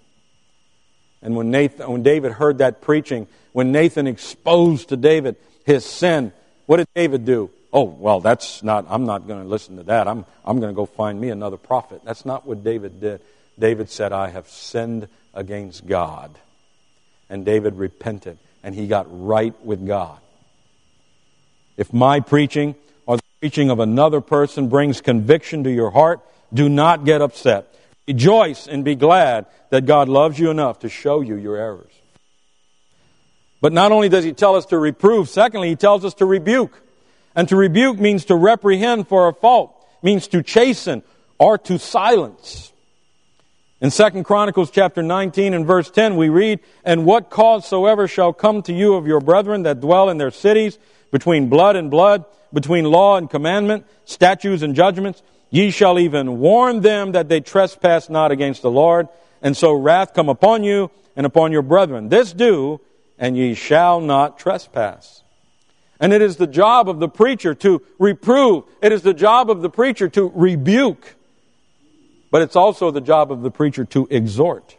And 1.22 1.37
when, 1.37 1.50
Nathan, 1.50 1.90
when 1.90 2.02
David 2.02 2.33
heard 2.33 2.59
that 2.59 2.81
preaching, 2.81 3.26
when 3.52 3.72
Nathan 3.72 4.07
exposed 4.07 4.90
to 4.90 4.96
David 4.96 5.37
his 5.64 5.85
sin, 5.85 6.33
what 6.66 6.76
did 6.76 6.88
David 6.94 7.24
do? 7.24 7.50
Oh, 7.72 7.85
well, 7.85 8.20
that's 8.20 8.62
not, 8.62 8.87
I'm 8.88 9.04
not 9.04 9.26
going 9.26 9.42
to 9.42 9.48
listen 9.48 9.76
to 9.76 9.83
that. 9.85 10.09
I'm, 10.09 10.24
I'm 10.44 10.61
going 10.61 10.72
to 10.72 10.76
go 10.76 10.87
find 10.87 11.20
me 11.20 11.28
another 11.31 11.57
prophet. 11.57 12.02
That's 12.04 12.24
not 12.24 12.46
what 12.46 12.64
David 12.64 13.00
did. 13.00 13.20
David 13.59 13.90
said, 13.90 14.12
I 14.12 14.28
have 14.28 14.48
sinned 14.48 15.09
against 15.35 15.87
God. 15.87 16.31
And 17.28 17.44
David 17.44 17.74
repented 17.74 18.38
and 18.62 18.74
he 18.74 18.87
got 18.87 19.07
right 19.09 19.54
with 19.64 19.87
God. 19.87 20.18
If 21.76 21.92
my 21.92 22.20
preaching 22.20 22.74
or 23.07 23.16
the 23.16 23.22
preaching 23.40 23.70
of 23.70 23.81
another 23.81 24.20
person 24.20 24.68
brings 24.68 25.00
conviction 25.00 25.64
to 25.64 25.70
your 25.70 25.90
heart, 25.90 26.20
do 26.52 26.68
not 26.68 27.04
get 27.04 27.20
upset. 27.20 27.72
Rejoice 28.09 28.66
and 28.66 28.85
be 28.87 28.94
glad 28.94 29.44
that 29.68 29.85
God 29.85 30.09
loves 30.09 30.38
you 30.38 30.51
enough 30.51 30.79
to 30.79 30.88
show 30.88 31.21
you 31.21 31.37
your 31.37 31.57
errors. 31.57 31.92
But 33.61 33.75
not 33.75 33.92
only 33.92 34.09
does 34.09 34.25
he 34.25 34.33
tell 34.33 34.57
us 34.57 34.64
to 34.66 34.79
reprove, 34.79 35.29
secondly, 35.29 35.68
he 35.68 35.77
tells 35.77 36.07
us 36.07 36.14
to 36.14 36.25
rebuke. 36.25 36.81
And 37.37 37.47
to 37.51 37.57
rebuke 37.57 37.99
means 37.99 38.25
to 38.27 38.35
reprehend 38.35 39.09
for 39.09 39.29
a 39.29 39.35
fault, 39.35 39.75
means 40.03 40.27
to 40.29 40.42
chasten 40.42 41.03
or 41.38 41.59
to 41.59 41.79
silence. 41.79 42.73
In 43.83 43.90
2 43.90 44.25
Chronicles 44.25 44.71
chapter 44.71 45.03
19 45.03 45.53
and 45.53 45.66
verse 45.66 45.90
10 45.90 46.16
we 46.16 46.31
read, 46.31 46.61
And 46.85 47.05
what 47.05 47.29
cause 47.29 47.68
soever 47.68 48.09
shall 48.09 48.33
come 48.33 48.62
to 48.62 48.73
you 48.73 48.94
of 48.94 49.07
your 49.07 49.21
brethren 49.21 49.64
that 49.64 49.81
dwell 49.81 50.09
in 50.09 50.16
their 50.16 50.31
cities, 50.31 50.79
between 51.12 51.51
blood 51.51 51.77
and 51.77 51.90
blood, 51.90 52.25
between 52.55 52.87
law 52.87 53.18
and 53.18 53.29
commandment, 53.29 53.87
statutes 54.07 54.62
and 54.62 54.75
judgments, 54.75 55.23
ye 55.50 55.70
shall 55.70 55.98
even 55.98 56.38
warn 56.38 56.80
them 56.80 57.12
that 57.12 57.28
they 57.28 57.40
trespass 57.40 58.08
not 58.08 58.30
against 58.30 58.62
the 58.62 58.70
Lord, 58.70 59.08
and 59.42 59.56
so 59.56 59.72
wrath 59.72 60.14
come 60.14 60.28
upon 60.28 60.64
you 60.64 60.90
and 61.16 61.26
upon 61.26 61.52
your 61.52 61.62
brethren. 61.62 62.08
This 62.08 62.32
do, 62.32 62.80
and 63.18 63.37
ye 63.37 63.54
shall 63.54 64.00
not 64.00 64.38
trespass. 64.38 65.22
And 66.00 66.12
it 66.12 66.22
is 66.22 66.37
the 66.37 66.46
job 66.46 66.88
of 66.88 67.00
the 67.00 67.08
preacher 67.08 67.54
to 67.56 67.82
reprove. 67.98 68.64
It 68.80 68.92
is 68.92 69.02
the 69.02 69.14
job 69.14 69.50
of 69.50 69.62
the 69.62 69.70
preacher 69.70 70.08
to 70.11 70.30
rebuke. 70.34 71.16
But 72.30 72.42
it's 72.42 72.56
also 72.56 72.90
the 72.90 73.00
job 73.00 73.32
of 73.32 73.42
the 73.42 73.50
preacher 73.50 73.84
to 73.87 74.06
exhort. 74.11 74.76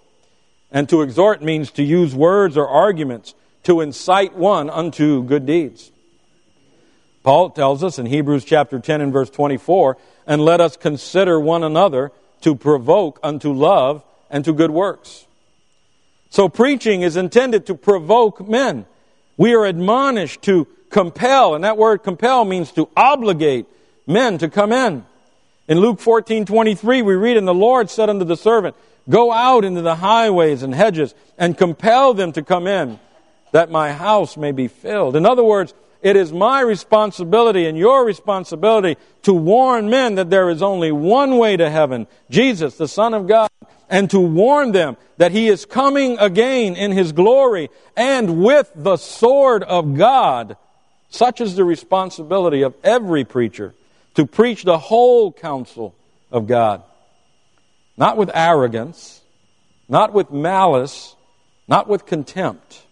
And 0.71 0.87
to 0.89 1.01
exhort 1.01 1.41
means 1.41 1.71
to 1.71 1.83
use 1.83 2.15
words 2.15 2.55
or 2.55 2.67
arguments 2.67 3.33
to 3.63 3.81
incite 3.81 4.35
one 4.35 4.69
unto 4.69 5.23
good 5.23 5.45
deeds. 5.45 5.91
Paul 7.23 7.49
tells 7.49 7.83
us 7.83 7.99
in 7.99 8.05
Hebrews 8.05 8.45
chapter 8.45 8.79
10 8.79 9.01
and 9.01 9.11
verse 9.11 9.29
24, 9.29 9.97
and 10.29 10.45
let 10.45 10.61
us 10.61 10.77
consider 10.77 11.39
one 11.39 11.63
another 11.63 12.11
to 12.41 12.55
provoke 12.55 13.19
unto 13.23 13.51
love 13.51 14.03
and 14.29 14.45
to 14.45 14.53
good 14.53 14.69
works. 14.69 15.25
So 16.29 16.47
preaching 16.47 17.01
is 17.01 17.17
intended 17.17 17.65
to 17.65 17.75
provoke 17.75 18.47
men. 18.47 18.85
We 19.37 19.55
are 19.55 19.65
admonished 19.65 20.43
to 20.43 20.67
compel, 20.91 21.55
and 21.55 21.63
that 21.63 21.77
word 21.77 22.03
compel 22.03 22.45
means 22.45 22.71
to 22.73 22.87
obligate 22.95 23.65
men 24.05 24.37
to 24.37 24.49
come 24.49 24.71
in. 24.71 25.03
In 25.67 25.79
Luke 25.79 25.99
14, 25.99 26.45
23, 26.45 27.01
we 27.01 27.15
read, 27.15 27.35
And 27.35 27.47
the 27.47 27.53
Lord 27.53 27.89
said 27.89 28.09
unto 28.09 28.25
the 28.25 28.37
servant, 28.37 28.75
Go 29.09 29.31
out 29.31 29.65
into 29.65 29.81
the 29.81 29.95
highways 29.95 30.61
and 30.61 30.75
hedges 30.75 31.15
and 31.39 31.57
compel 31.57 32.13
them 32.13 32.33
to 32.33 32.43
come 32.43 32.67
in, 32.67 32.99
that 33.51 33.71
my 33.71 33.93
house 33.93 34.37
may 34.37 34.51
be 34.51 34.67
filled. 34.67 35.15
In 35.15 35.25
other 35.25 35.43
words, 35.43 35.73
it 36.01 36.15
is 36.15 36.31
my 36.31 36.61
responsibility 36.61 37.65
and 37.65 37.77
your 37.77 38.05
responsibility 38.05 38.97
to 39.23 39.33
warn 39.33 39.89
men 39.89 40.15
that 40.15 40.29
there 40.29 40.49
is 40.49 40.61
only 40.61 40.91
one 40.91 41.37
way 41.37 41.57
to 41.57 41.69
heaven, 41.69 42.07
Jesus, 42.29 42.77
the 42.77 42.87
Son 42.87 43.13
of 43.13 43.27
God, 43.27 43.49
and 43.89 44.09
to 44.11 44.19
warn 44.19 44.71
them 44.71 44.95
that 45.17 45.33
He 45.33 45.49
is 45.49 45.65
coming 45.65 46.17
again 46.19 46.75
in 46.75 46.91
His 46.91 47.11
glory 47.11 47.69
and 47.97 48.41
with 48.41 48.71
the 48.75 48.95
sword 48.95 49.63
of 49.63 49.97
God. 49.97 50.55
Such 51.09 51.41
is 51.41 51.55
the 51.55 51.65
responsibility 51.65 52.61
of 52.61 52.75
every 52.83 53.25
preacher 53.25 53.73
to 54.15 54.25
preach 54.25 54.63
the 54.63 54.77
whole 54.77 55.33
counsel 55.33 55.95
of 56.31 56.47
God. 56.47 56.81
Not 57.97 58.15
with 58.15 58.31
arrogance, 58.33 59.21
not 59.89 60.13
with 60.13 60.31
malice, 60.31 61.15
not 61.67 61.89
with 61.89 62.05
contempt. 62.05 62.83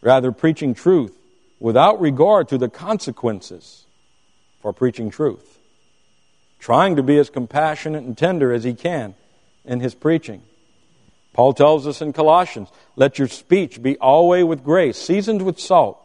Rather, 0.00 0.32
preaching 0.32 0.74
truth 0.74 1.16
without 1.62 2.00
regard 2.00 2.48
to 2.48 2.58
the 2.58 2.68
consequences 2.68 3.84
for 4.60 4.72
preaching 4.72 5.10
truth. 5.10 5.60
Trying 6.58 6.96
to 6.96 7.04
be 7.04 7.16
as 7.18 7.30
compassionate 7.30 8.02
and 8.02 8.18
tender 8.18 8.52
as 8.52 8.64
he 8.64 8.74
can 8.74 9.14
in 9.64 9.78
his 9.78 9.94
preaching. 9.94 10.42
Paul 11.32 11.54
tells 11.54 11.86
us 11.86 12.02
in 12.02 12.12
Colossians, 12.12 12.68
let 12.96 13.18
your 13.18 13.28
speech 13.28 13.80
be 13.80 13.96
always 13.98 14.44
with 14.44 14.64
grace, 14.64 14.98
seasoned 14.98 15.42
with 15.42 15.60
salt, 15.60 15.98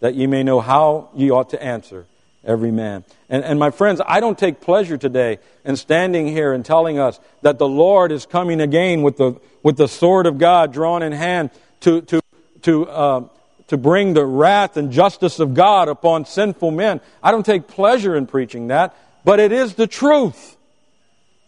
that 0.00 0.14
ye 0.14 0.26
may 0.26 0.42
know 0.42 0.60
how 0.60 1.10
ye 1.14 1.30
ought 1.30 1.50
to 1.50 1.62
answer 1.62 2.06
every 2.42 2.70
man. 2.70 3.04
And, 3.28 3.44
and 3.44 3.58
my 3.58 3.70
friends, 3.70 4.00
I 4.06 4.20
don't 4.20 4.38
take 4.38 4.62
pleasure 4.62 4.96
today 4.96 5.38
in 5.66 5.76
standing 5.76 6.28
here 6.28 6.54
and 6.54 6.64
telling 6.64 6.98
us 6.98 7.20
that 7.42 7.58
the 7.58 7.68
Lord 7.68 8.10
is 8.10 8.24
coming 8.24 8.60
again 8.60 9.02
with 9.02 9.18
the, 9.18 9.38
with 9.62 9.76
the 9.76 9.86
sword 9.86 10.24
of 10.24 10.38
God 10.38 10.72
drawn 10.72 11.02
in 11.02 11.12
hand 11.12 11.50
to, 11.80 12.00
to, 12.00 12.22
to, 12.62 12.88
uh, 12.88 13.28
to 13.68 13.76
bring 13.76 14.14
the 14.14 14.24
wrath 14.24 14.76
and 14.76 14.92
justice 14.92 15.40
of 15.40 15.54
God 15.54 15.88
upon 15.88 16.26
sinful 16.26 16.70
men. 16.70 17.00
I 17.22 17.30
don't 17.30 17.46
take 17.46 17.66
pleasure 17.66 18.16
in 18.16 18.26
preaching 18.26 18.68
that, 18.68 18.94
but 19.24 19.40
it 19.40 19.52
is 19.52 19.74
the 19.74 19.86
truth, 19.86 20.56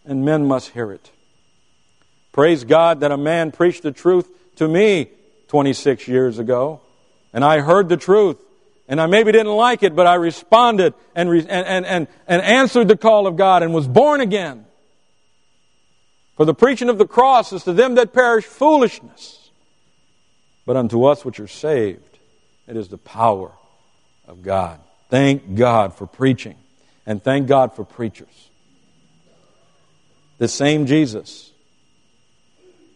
and 0.05 0.24
men 0.24 0.46
must 0.46 0.70
hear 0.70 0.92
it. 0.92 1.11
Praise 2.33 2.64
God 2.64 3.00
that 3.00 3.12
a 3.12 3.16
man 3.16 3.52
preached 3.52 3.83
the 3.83 3.92
truth 3.92 4.29
to 4.57 4.68
me 4.68 5.11
26 5.48 6.09
years 6.09 6.38
ago, 6.38 6.81
and 7.33 7.44
I 7.44 7.61
heard 7.61 7.88
the 7.88 7.96
truth. 7.96 8.38
And 8.88 9.00
I 9.00 9.07
maybe 9.07 9.33
didn't 9.33 9.52
like 9.52 9.83
it, 9.83 9.96
but 9.96 10.07
I 10.07 10.14
responded 10.14 10.94
and, 11.14 11.29
re- 11.29 11.40
and, 11.40 11.66
and, 11.66 11.87
and, 11.87 12.07
and 12.29 12.42
answered 12.42 12.87
the 12.87 12.96
call 12.96 13.26
of 13.26 13.37
God 13.37 13.64
and 13.64 13.74
was 13.74 13.88
born 13.88 14.20
again. 14.20 14.64
For 16.37 16.44
the 16.44 16.55
preaching 16.55 16.88
of 16.88 16.98
the 16.98 17.07
cross 17.07 17.52
is 17.52 17.64
to 17.64 17.72
them 17.72 17.96
that 17.96 18.12
perish 18.12 18.44
foolishness, 18.44 19.45
but 20.66 20.76
unto 20.76 21.05
us 21.05 21.24
which 21.24 21.40
are 21.40 21.48
saved, 21.48 22.18
it 22.66 22.76
is 22.76 22.88
the 22.88 22.98
power 22.98 23.52
of 24.26 24.42
God. 24.42 24.81
Thank 25.09 25.55
God 25.55 25.94
for 25.94 26.07
preaching, 26.07 26.57
and 27.07 27.22
thank 27.22 27.46
God 27.46 27.74
for 27.74 27.85
preachers. 27.85 28.50
The 30.38 30.48
same 30.48 30.87
Jesus, 30.87 31.52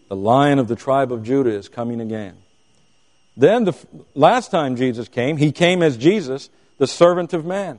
the 0.08 0.16
lion 0.16 0.58
of 0.58 0.68
the 0.68 0.76
tribe 0.76 1.12
of 1.12 1.22
Judah, 1.22 1.52
is 1.52 1.68
coming 1.68 2.00
again. 2.00 2.36
Then, 3.36 3.64
the 3.64 3.74
last 4.14 4.50
time 4.50 4.76
Jesus 4.76 5.08
came, 5.08 5.36
he 5.36 5.52
came 5.52 5.82
as 5.82 5.96
Jesus, 5.96 6.50
the 6.78 6.88
servant 6.88 7.32
of 7.32 7.46
man. 7.46 7.78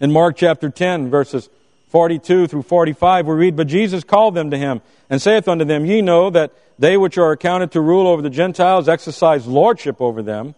In 0.00 0.10
Mark 0.10 0.36
chapter 0.36 0.70
10, 0.70 1.10
verses 1.10 1.48
42 1.94 2.48
through 2.48 2.62
45, 2.62 3.28
we 3.28 3.34
read, 3.34 3.54
But 3.54 3.68
Jesus 3.68 4.02
called 4.02 4.34
them 4.34 4.50
to 4.50 4.58
him, 4.58 4.80
and 5.08 5.22
saith 5.22 5.46
unto 5.46 5.64
them, 5.64 5.86
Ye 5.86 6.02
know 6.02 6.28
that 6.28 6.50
they 6.76 6.96
which 6.96 7.16
are 7.18 7.30
accounted 7.30 7.70
to 7.70 7.80
rule 7.80 8.08
over 8.08 8.20
the 8.20 8.30
Gentiles 8.30 8.88
exercise 8.88 9.46
lordship 9.46 10.00
over 10.00 10.20
them, 10.20 10.56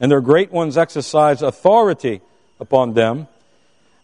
and 0.00 0.10
their 0.10 0.22
great 0.22 0.50
ones 0.50 0.78
exercise 0.78 1.42
authority 1.42 2.22
upon 2.58 2.94
them. 2.94 3.28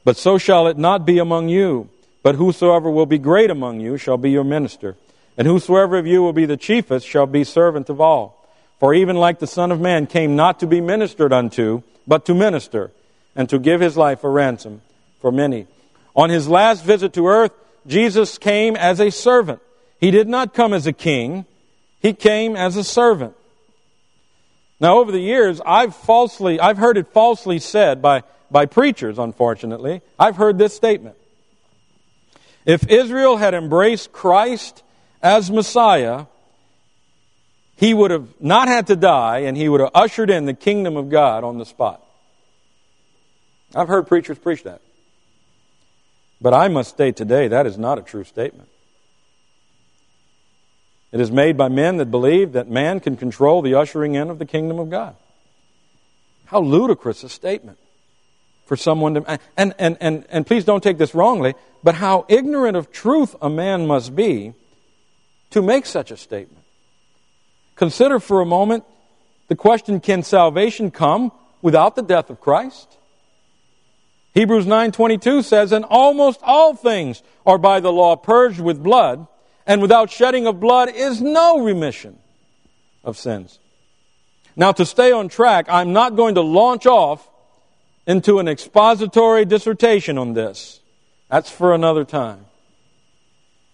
But 0.05 0.19
so 0.19 0.37
shall 0.37 0.67
it 0.67 0.77
not 0.77 1.07
be 1.07 1.19
among 1.19 1.49
you. 1.49 1.89
But 2.23 2.35
whosoever 2.35 2.91
will 2.91 3.07
be 3.07 3.17
great 3.17 3.49
among 3.49 3.81
you 3.81 3.97
shall 3.97 4.19
be 4.19 4.31
your 4.31 4.45
minister. 4.45 4.95
And 5.39 5.47
whosoever 5.47 5.97
of 5.97 6.07
you 6.07 6.23
will 6.23 6.35
be 6.35 6.45
the 6.45 6.59
chiefest 6.59 7.07
shall 7.07 7.25
be 7.25 7.45
servant 7.45 7.89
of 7.89 7.99
all. 7.99 8.47
For 8.79 8.93
even 8.93 9.17
like 9.17 9.39
the 9.39 9.47
Son 9.47 9.73
of 9.73 9.81
Man 9.81 10.07
came 10.07 10.37
not 10.37 10.61
to 10.61 10.67
be 10.67 10.83
ministered 10.83 11.33
unto, 11.33 11.83
but 12.07 12.27
to 12.27 12.35
minister, 12.35 12.91
and 13.35 13.49
to 13.49 13.59
give 13.59 13.81
his 13.81 13.97
life 13.97 14.23
a 14.23 14.29
ransom 14.29 14.83
for 15.23 15.33
many. 15.33 15.67
On 16.15 16.31
his 16.31 16.49
last 16.49 16.85
visit 16.85 17.13
to 17.15 17.27
earth, 17.27 17.53
Jesus 17.87 18.39
came 18.39 18.77
as 18.77 19.01
a 19.01 19.11
servant. 19.11 19.61
He 19.99 20.11
did 20.11 20.29
not 20.29 20.55
come 20.55 20.73
as 20.73 20.87
a 20.87 20.93
king, 20.93 21.45
he 22.01 22.13
came 22.13 22.57
as 22.57 22.77
a 22.77 22.85
servant. 22.85 23.35
Now, 24.81 24.99
over 24.99 25.13
the 25.13 25.21
years, 25.21 25.61
I've 25.65 25.95
falsely, 25.95 26.61
I've 26.61 26.77
heard 26.77 26.99
it 26.99 27.09
falsely 27.09 27.59
said 27.59 28.03
by, 28.03 28.23
by 28.51 28.67
preachers, 28.67 29.19
unfortunately. 29.19 30.03
I've 30.19 30.37
heard 30.37 30.59
this 30.59 30.75
statement. 30.75 31.17
If 32.67 32.89
Israel 32.89 33.37
had 33.37 33.55
embraced 33.55 34.13
Christ 34.13 34.83
as 35.23 35.51
Messiah, 35.51 36.27
he 37.77 37.95
would 37.95 38.11
have 38.11 38.29
not 38.41 38.69
had 38.69 38.87
to 38.89 38.97
die 38.97 39.41
and 39.41 39.57
he 39.57 39.69
would 39.69 39.81
have 39.81 39.91
ushered 39.95 40.31
in 40.31 40.45
the 40.45 40.55
kingdom 40.55 40.97
of 40.97 41.09
God 41.09 41.45
on 41.45 41.59
the 41.59 41.65
spot. 41.65 42.03
I've 43.75 43.89
heard 43.89 44.07
preachers 44.07 44.39
preach 44.39 44.63
that. 44.65 44.81
But 46.45 46.53
I 46.53 46.69
must 46.69 46.91
state 46.91 47.17
today 47.17 47.49
that 47.49 47.67
is 47.67 47.79
not 47.79 47.99
a 47.99 48.03
true 48.03 48.23
statement. 48.23 48.69
It 51.11 51.19
is 51.19 51.31
made 51.31 51.57
by 51.57 51.69
men 51.69 51.97
that 51.97 52.11
believe 52.11 52.53
that 52.53 52.69
man 52.69 53.01
can 53.01 53.17
control 53.17 53.63
the 53.63 53.77
ushering 53.77 54.15
in 54.15 54.29
of 54.29 54.39
the 54.39 54.45
kingdom 54.45 54.79
of 54.79 54.91
God. 54.91 55.17
How 56.45 56.61
ludicrous 56.61 57.25
a 57.25 57.31
statement 57.31 57.79
for 58.67 58.77
someone 58.77 59.15
to. 59.15 59.41
And, 59.57 59.75
and, 59.79 59.97
and, 60.03 60.27
and 60.29 60.47
please 60.47 60.67
don't 60.67 60.83
take 60.83 60.99
this 60.99 61.15
wrongly, 61.15 61.55
but 61.83 61.95
how 61.95 62.27
ignorant 62.29 62.77
of 62.77 62.93
truth 62.93 63.35
a 63.41 63.49
man 63.49 63.87
must 63.87 64.15
be 64.15 64.53
to 65.49 65.63
make 65.63 65.87
such 65.87 66.11
a 66.11 66.17
statement. 66.19 66.63
Consider 67.75 68.21
for 68.21 68.43
a 68.43 68.47
moment 68.47 68.85
the 69.49 69.57
question 69.57 69.99
can 69.99 70.23
salvation 70.23 70.91
come 70.91 71.33
without 71.63 71.97
the 71.97 72.03
death 72.03 72.29
of 72.29 72.39
Christ? 72.39 72.99
Hebrews 74.35 74.67
9:22 74.67 75.43
says, 75.43 75.73
"And 75.73 75.85
almost 75.85 76.41
all 76.43 76.75
things 76.75 77.23
are 77.47 77.59
by 77.59 77.81
the 77.81 77.93
law 77.93 78.17
purged 78.17 78.61
with 78.61 78.83
blood, 78.83 79.27
and 79.67 79.81
without 79.81 80.11
shedding 80.11 80.47
of 80.47 80.61
blood 80.61 80.91
is 80.91 81.23
no 81.23 81.61
remission 81.61 82.19
of 83.05 83.17
sins. 83.17 83.59
Now, 84.57 84.73
to 84.73 84.87
stay 84.87 85.13
on 85.13 85.29
track, 85.29 85.67
I'm 85.69 85.93
not 85.93 86.17
going 86.17 86.37
to 86.37 86.41
launch 86.41 86.87
off 86.87 87.29
into 88.07 88.39
an 88.39 88.49
expository 88.49 89.45
dissertation 89.45 90.19
on 90.19 90.35
this. 90.35 90.81
That's 91.29 91.51
for 91.51 91.75
another 91.75 92.05
time. 92.05 92.47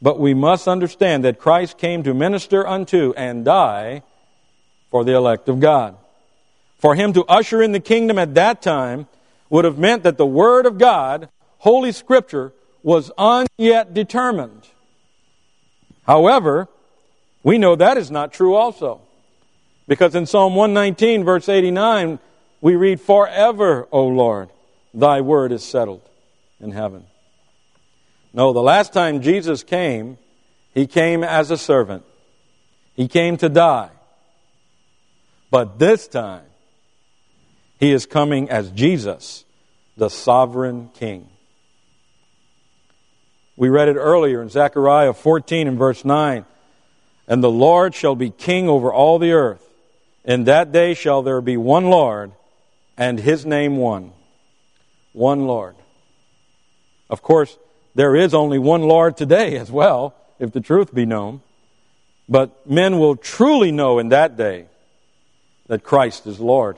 But 0.00 0.18
we 0.18 0.32
must 0.32 0.66
understand 0.66 1.24
that 1.24 1.38
Christ 1.38 1.76
came 1.76 2.02
to 2.04 2.14
minister 2.14 2.66
unto 2.66 3.12
and 3.16 3.44
die 3.44 4.02
for 4.90 5.04
the 5.04 5.14
elect 5.14 5.48
of 5.48 5.60
God. 5.60 5.96
For 6.78 6.94
him 6.94 7.12
to 7.12 7.24
usher 7.26 7.62
in 7.62 7.72
the 7.72 7.80
kingdom 7.80 8.18
at 8.18 8.34
that 8.34 8.62
time 8.62 9.06
would 9.50 9.64
have 9.64 9.78
meant 9.78 10.04
that 10.04 10.16
the 10.16 10.26
Word 10.26 10.64
of 10.64 10.78
God, 10.78 11.28
Holy 11.58 11.92
Scripture, 11.92 12.52
was 12.82 13.10
unyet 13.18 13.92
determined. 13.92 14.68
However, 16.06 16.68
we 17.42 17.58
know 17.58 17.76
that 17.76 17.98
is 17.98 18.10
not 18.10 18.32
true 18.32 18.54
also. 18.54 19.00
Because 19.86 20.14
in 20.14 20.26
Psalm 20.26 20.54
119, 20.54 21.24
verse 21.24 21.48
89, 21.48 22.20
we 22.60 22.76
read, 22.76 23.00
Forever, 23.00 23.88
O 23.90 24.06
Lord, 24.06 24.50
thy 24.94 25.20
word 25.20 25.52
is 25.52 25.64
settled 25.64 26.02
in 26.60 26.70
heaven. 26.70 27.04
No, 28.32 28.52
the 28.52 28.62
last 28.62 28.92
time 28.92 29.22
Jesus 29.22 29.64
came, 29.64 30.16
he 30.72 30.86
came 30.86 31.24
as 31.24 31.50
a 31.50 31.58
servant. 31.58 32.04
He 32.94 33.08
came 33.08 33.36
to 33.38 33.48
die. 33.48 33.90
But 35.50 35.78
this 35.78 36.06
time, 36.06 36.44
he 37.80 37.92
is 37.92 38.04
coming 38.04 38.50
as 38.50 38.70
Jesus, 38.70 39.44
the 39.96 40.10
sovereign 40.10 40.90
king. 40.94 41.26
We 43.56 43.70
read 43.70 43.88
it 43.88 43.96
earlier 43.96 44.42
in 44.42 44.50
Zechariah 44.50 45.14
14 45.14 45.66
and 45.66 45.78
verse 45.78 46.04
9. 46.04 46.44
And 47.26 47.42
the 47.42 47.50
Lord 47.50 47.94
shall 47.94 48.14
be 48.14 48.30
king 48.30 48.68
over 48.68 48.92
all 48.92 49.18
the 49.18 49.32
earth. 49.32 49.66
In 50.24 50.44
that 50.44 50.72
day 50.72 50.92
shall 50.92 51.22
there 51.22 51.40
be 51.40 51.56
one 51.56 51.86
Lord, 51.86 52.32
and 52.98 53.18
his 53.18 53.46
name 53.46 53.78
one. 53.78 54.12
One 55.12 55.46
Lord. 55.46 55.74
Of 57.08 57.22
course, 57.22 57.56
there 57.94 58.14
is 58.14 58.34
only 58.34 58.58
one 58.58 58.82
Lord 58.82 59.16
today 59.16 59.56
as 59.56 59.70
well, 59.70 60.14
if 60.38 60.52
the 60.52 60.60
truth 60.60 60.94
be 60.94 61.06
known. 61.06 61.40
But 62.28 62.68
men 62.68 62.98
will 62.98 63.16
truly 63.16 63.72
know 63.72 63.98
in 63.98 64.10
that 64.10 64.36
day 64.36 64.66
that 65.66 65.82
Christ 65.82 66.26
is 66.26 66.40
Lord. 66.40 66.76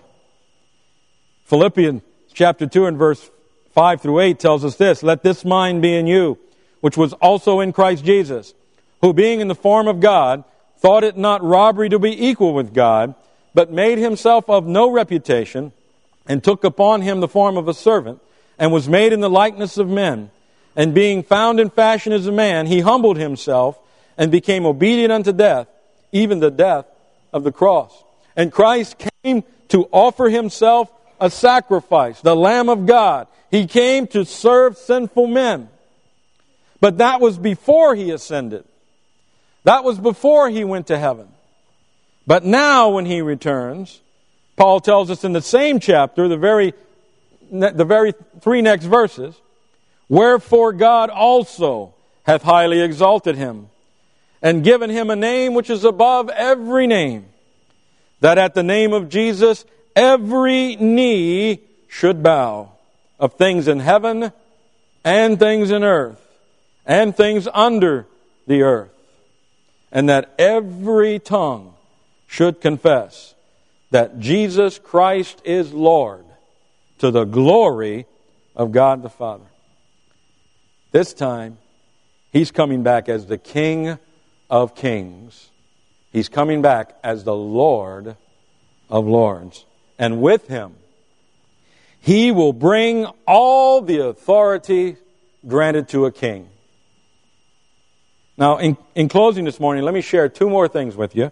Philippians 1.52 2.00
chapter 2.32 2.66
2 2.66 2.86
and 2.86 2.96
verse 2.96 3.30
5 3.74 4.00
through 4.00 4.20
8 4.20 4.38
tells 4.38 4.64
us 4.64 4.76
this 4.76 5.02
Let 5.02 5.22
this 5.22 5.44
mind 5.44 5.82
be 5.82 5.94
in 5.94 6.06
you 6.06 6.38
which 6.80 6.96
was 6.96 7.12
also 7.12 7.60
in 7.60 7.74
Christ 7.74 8.06
Jesus, 8.06 8.54
who 9.02 9.12
being 9.12 9.40
in 9.40 9.48
the 9.48 9.54
form 9.54 9.86
of 9.86 10.00
God, 10.00 10.44
thought 10.78 11.04
it 11.04 11.18
not 11.18 11.44
robbery 11.44 11.90
to 11.90 11.98
be 11.98 12.28
equal 12.28 12.54
with 12.54 12.72
God, 12.72 13.14
but 13.52 13.70
made 13.70 13.98
himself 13.98 14.48
of 14.48 14.66
no 14.66 14.90
reputation, 14.90 15.72
and 16.26 16.42
took 16.42 16.64
upon 16.64 17.02
him 17.02 17.20
the 17.20 17.28
form 17.28 17.58
of 17.58 17.68
a 17.68 17.74
servant, 17.74 18.22
and 18.58 18.72
was 18.72 18.88
made 18.88 19.12
in 19.12 19.20
the 19.20 19.28
likeness 19.28 19.76
of 19.76 19.90
men. 19.90 20.30
And 20.74 20.94
being 20.94 21.22
found 21.22 21.60
in 21.60 21.68
fashion 21.68 22.14
as 22.14 22.26
a 22.26 22.32
man, 22.32 22.64
he 22.64 22.80
humbled 22.80 23.18
himself, 23.18 23.78
and 24.16 24.32
became 24.32 24.64
obedient 24.64 25.12
unto 25.12 25.32
death, 25.32 25.68
even 26.12 26.40
the 26.40 26.50
death 26.50 26.86
of 27.30 27.44
the 27.44 27.52
cross. 27.52 27.92
And 28.36 28.50
Christ 28.50 28.96
came 29.22 29.44
to 29.68 29.86
offer 29.92 30.30
himself 30.30 30.90
a 31.22 31.30
sacrifice, 31.30 32.20
the 32.20 32.36
Lamb 32.36 32.68
of 32.68 32.84
God. 32.84 33.28
He 33.50 33.66
came 33.66 34.06
to 34.08 34.24
serve 34.24 34.76
sinful 34.76 35.28
men. 35.28 35.68
But 36.80 36.98
that 36.98 37.20
was 37.20 37.38
before 37.38 37.94
he 37.94 38.10
ascended. 38.10 38.64
That 39.62 39.84
was 39.84 39.98
before 40.00 40.50
he 40.50 40.64
went 40.64 40.88
to 40.88 40.98
heaven. 40.98 41.28
But 42.26 42.44
now, 42.44 42.90
when 42.90 43.06
he 43.06 43.22
returns, 43.22 44.00
Paul 44.56 44.80
tells 44.80 45.10
us 45.10 45.22
in 45.22 45.32
the 45.32 45.40
same 45.40 45.78
chapter, 45.78 46.26
the 46.26 46.36
very, 46.36 46.74
the 47.50 47.84
very 47.84 48.14
three 48.40 48.62
next 48.62 48.84
verses, 48.84 49.40
Wherefore 50.08 50.72
God 50.72 51.08
also 51.08 51.94
hath 52.24 52.42
highly 52.42 52.80
exalted 52.80 53.36
him, 53.36 53.68
and 54.42 54.64
given 54.64 54.90
him 54.90 55.08
a 55.08 55.16
name 55.16 55.54
which 55.54 55.70
is 55.70 55.84
above 55.84 56.28
every 56.30 56.86
name, 56.86 57.26
that 58.20 58.38
at 58.38 58.54
the 58.54 58.62
name 58.62 58.92
of 58.92 59.08
Jesus 59.08 59.64
every 59.94 60.76
knee 60.76 61.60
should 61.88 62.22
bow, 62.22 62.70
of 63.18 63.34
things 63.34 63.68
in 63.68 63.78
heaven 63.80 64.32
and 65.04 65.38
things 65.38 65.70
in 65.70 65.84
earth 65.84 66.20
and 66.84 67.16
things 67.16 67.46
under 67.52 68.06
the 68.46 68.62
earth, 68.62 68.90
and 69.92 70.08
that 70.08 70.34
every 70.38 71.18
tongue 71.18 71.74
should 72.26 72.60
confess 72.60 73.34
that 73.90 74.18
Jesus 74.18 74.78
Christ 74.78 75.40
is 75.44 75.72
Lord 75.72 76.24
to 76.98 77.10
the 77.10 77.24
glory 77.24 78.06
of 78.56 78.72
God 78.72 79.02
the 79.02 79.10
Father. 79.10 79.44
This 80.90 81.12
time, 81.12 81.58
He's 82.32 82.50
coming 82.50 82.82
back 82.82 83.08
as 83.08 83.26
the 83.26 83.38
King 83.38 83.98
of 84.48 84.74
Kings. 84.74 85.50
He's 86.12 86.28
coming 86.28 86.62
back 86.62 86.96
as 87.04 87.24
the 87.24 87.34
Lord 87.34 88.16
of 88.88 89.06
Lords. 89.06 89.64
And 89.98 90.20
with 90.20 90.48
Him, 90.48 90.74
He 92.00 92.30
will 92.30 92.52
bring 92.52 93.06
all 93.26 93.80
the 93.80 93.98
authority 93.98 94.96
granted 95.46 95.88
to 95.88 96.06
a 96.06 96.12
king. 96.12 96.48
Now, 98.36 98.58
in, 98.58 98.76
in 98.94 99.08
closing 99.08 99.44
this 99.44 99.60
morning, 99.60 99.84
let 99.84 99.94
me 99.94 100.00
share 100.00 100.28
two 100.28 100.48
more 100.48 100.68
things 100.68 100.96
with 100.96 101.14
you. 101.14 101.30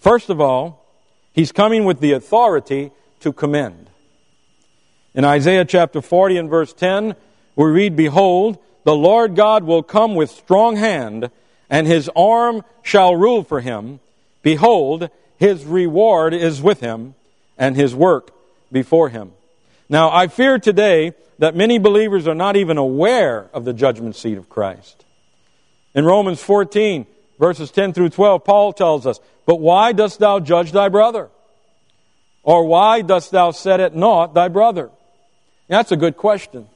First 0.00 0.30
of 0.30 0.40
all, 0.40 0.84
he's 1.32 1.52
coming 1.52 1.84
with 1.84 2.00
the 2.00 2.12
authority 2.12 2.90
to 3.20 3.32
commend. 3.32 3.88
In 5.14 5.24
Isaiah 5.24 5.64
chapter 5.64 6.02
40 6.02 6.36
and 6.38 6.50
verse 6.50 6.72
10, 6.72 7.14
we 7.56 7.64
read, 7.66 7.96
Behold, 7.96 8.58
the 8.84 8.94
Lord 8.94 9.36
God 9.36 9.64
will 9.64 9.82
come 9.82 10.14
with 10.14 10.30
strong 10.30 10.76
hand, 10.76 11.30
and 11.70 11.86
his 11.86 12.10
arm 12.16 12.62
shall 12.82 13.14
rule 13.14 13.42
for 13.44 13.60
him. 13.60 14.00
Behold, 14.42 15.08
his 15.38 15.64
reward 15.64 16.34
is 16.34 16.60
with 16.60 16.80
him, 16.80 17.14
and 17.58 17.76
his 17.76 17.94
work 17.94 18.30
before 18.70 19.08
him. 19.08 19.32
Now, 19.88 20.10
I 20.10 20.28
fear 20.28 20.58
today 20.58 21.12
that 21.38 21.56
many 21.56 21.78
believers 21.78 22.26
are 22.26 22.34
not 22.34 22.56
even 22.56 22.78
aware 22.78 23.48
of 23.52 23.64
the 23.64 23.72
judgment 23.72 24.16
seat 24.16 24.38
of 24.38 24.48
Christ. 24.48 25.04
In 25.94 26.04
Romans 26.04 26.42
14, 26.42 27.06
verses 27.38 27.70
10 27.70 27.92
through 27.92 28.10
12, 28.10 28.44
Paul 28.44 28.72
tells 28.72 29.06
us, 29.06 29.20
But 29.44 29.56
why 29.56 29.92
dost 29.92 30.18
thou 30.18 30.40
judge 30.40 30.72
thy 30.72 30.88
brother? 30.88 31.28
Or 32.42 32.66
why 32.66 33.02
dost 33.02 33.30
thou 33.30 33.50
set 33.50 33.80
at 33.80 33.94
naught 33.94 34.34
thy 34.34 34.48
brother? 34.48 34.90
That's 35.68 35.92
a 35.92 35.96
good 35.96 36.16
question. 36.16 36.66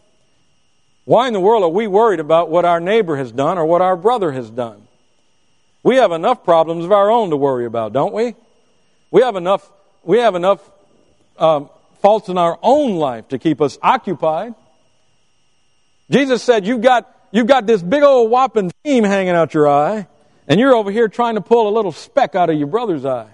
Why 1.05 1.29
in 1.29 1.33
the 1.33 1.41
world 1.41 1.62
are 1.62 1.69
we 1.69 1.87
worried 1.87 2.21
about 2.21 2.51
what 2.51 2.65
our 2.65 2.81
neighbor 2.81 3.17
has 3.17 3.31
done 3.31 3.59
or 3.59 3.67
what 3.67 3.81
our 3.81 3.97
brother 3.97 4.33
has 4.33 4.51
done? 4.51 4.83
We 5.83 5.97
have 5.97 6.11
enough 6.11 6.45
problems 6.45 6.85
of 6.85 6.91
our 6.91 7.11
own 7.11 7.31
to 7.31 7.37
worry 7.37 7.65
about, 7.65 7.93
don't 7.93 8.12
we? 8.12 8.35
We 9.12 9.23
have 9.23 9.37
enough, 9.37 9.71
we 10.07 10.19
have 10.19 10.35
enough 10.35 10.61
um, 11.38 11.69
faults 12.01 12.29
in 12.29 12.38
our 12.38 12.59
own 12.62 12.97
life 12.97 13.29
to 13.29 13.38
keep 13.38 13.61
us 13.61 13.79
occupied. 13.83 14.55
Jesus 16.11 16.42
said, 16.42 16.66
You've 16.66 16.83
got 16.83 17.12
You've 17.37 17.47
got 17.47 17.66
this 17.66 17.83
big 17.83 18.03
old 18.03 18.31
whopping 18.31 18.73
beam 18.83 19.05
hanging 19.05 19.35
out 19.35 19.53
your 19.53 19.69
eye, 19.69 20.07
and 20.49 20.59
you're 20.61 20.75
over 20.75 20.90
here 20.90 21.07
trying 21.07 21.35
to 21.35 21.40
pull 21.42 21.69
a 21.69 21.75
little 21.75 21.92
speck 21.92 22.35
out 22.35 22.49
of 22.49 22.57
your 22.57 22.66
brother's 22.66 23.05
eye. 23.05 23.29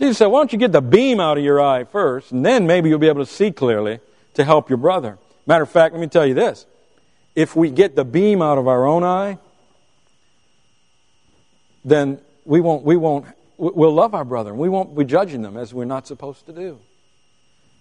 Jesus 0.00 0.18
said, 0.18 0.26
Why 0.26 0.40
don't 0.40 0.52
you 0.52 0.58
get 0.58 0.72
the 0.72 0.80
beam 0.80 1.20
out 1.20 1.38
of 1.38 1.44
your 1.44 1.62
eye 1.62 1.84
first, 1.84 2.32
and 2.32 2.44
then 2.44 2.66
maybe 2.66 2.88
you'll 2.88 2.98
be 2.98 3.08
able 3.08 3.24
to 3.24 3.30
see 3.30 3.52
clearly 3.52 4.00
to 4.34 4.44
help 4.44 4.70
your 4.70 4.78
brother. 4.78 5.18
Matter 5.46 5.62
of 5.62 5.70
fact, 5.70 5.94
let 5.94 6.00
me 6.00 6.08
tell 6.08 6.26
you 6.26 6.34
this. 6.34 6.66
if 7.36 7.54
we 7.54 7.70
get 7.70 7.94
the 7.94 8.04
beam 8.04 8.42
out 8.42 8.58
of 8.58 8.66
our 8.66 8.86
own 8.86 9.04
eye, 9.04 9.38
then 11.84 12.18
we 12.44 12.60
won't, 12.60 12.82
we 12.82 12.96
won't, 12.96 13.26
we'll 13.60 13.92
love 13.92 14.14
our 14.14 14.24
brother 14.24 14.50
and 14.50 14.58
we 14.58 14.68
won't 14.68 14.96
be 14.96 15.04
judging 15.04 15.42
them 15.42 15.56
as 15.56 15.74
we're 15.74 15.84
not 15.84 16.06
supposed 16.06 16.46
to 16.46 16.52
do. 16.52 16.78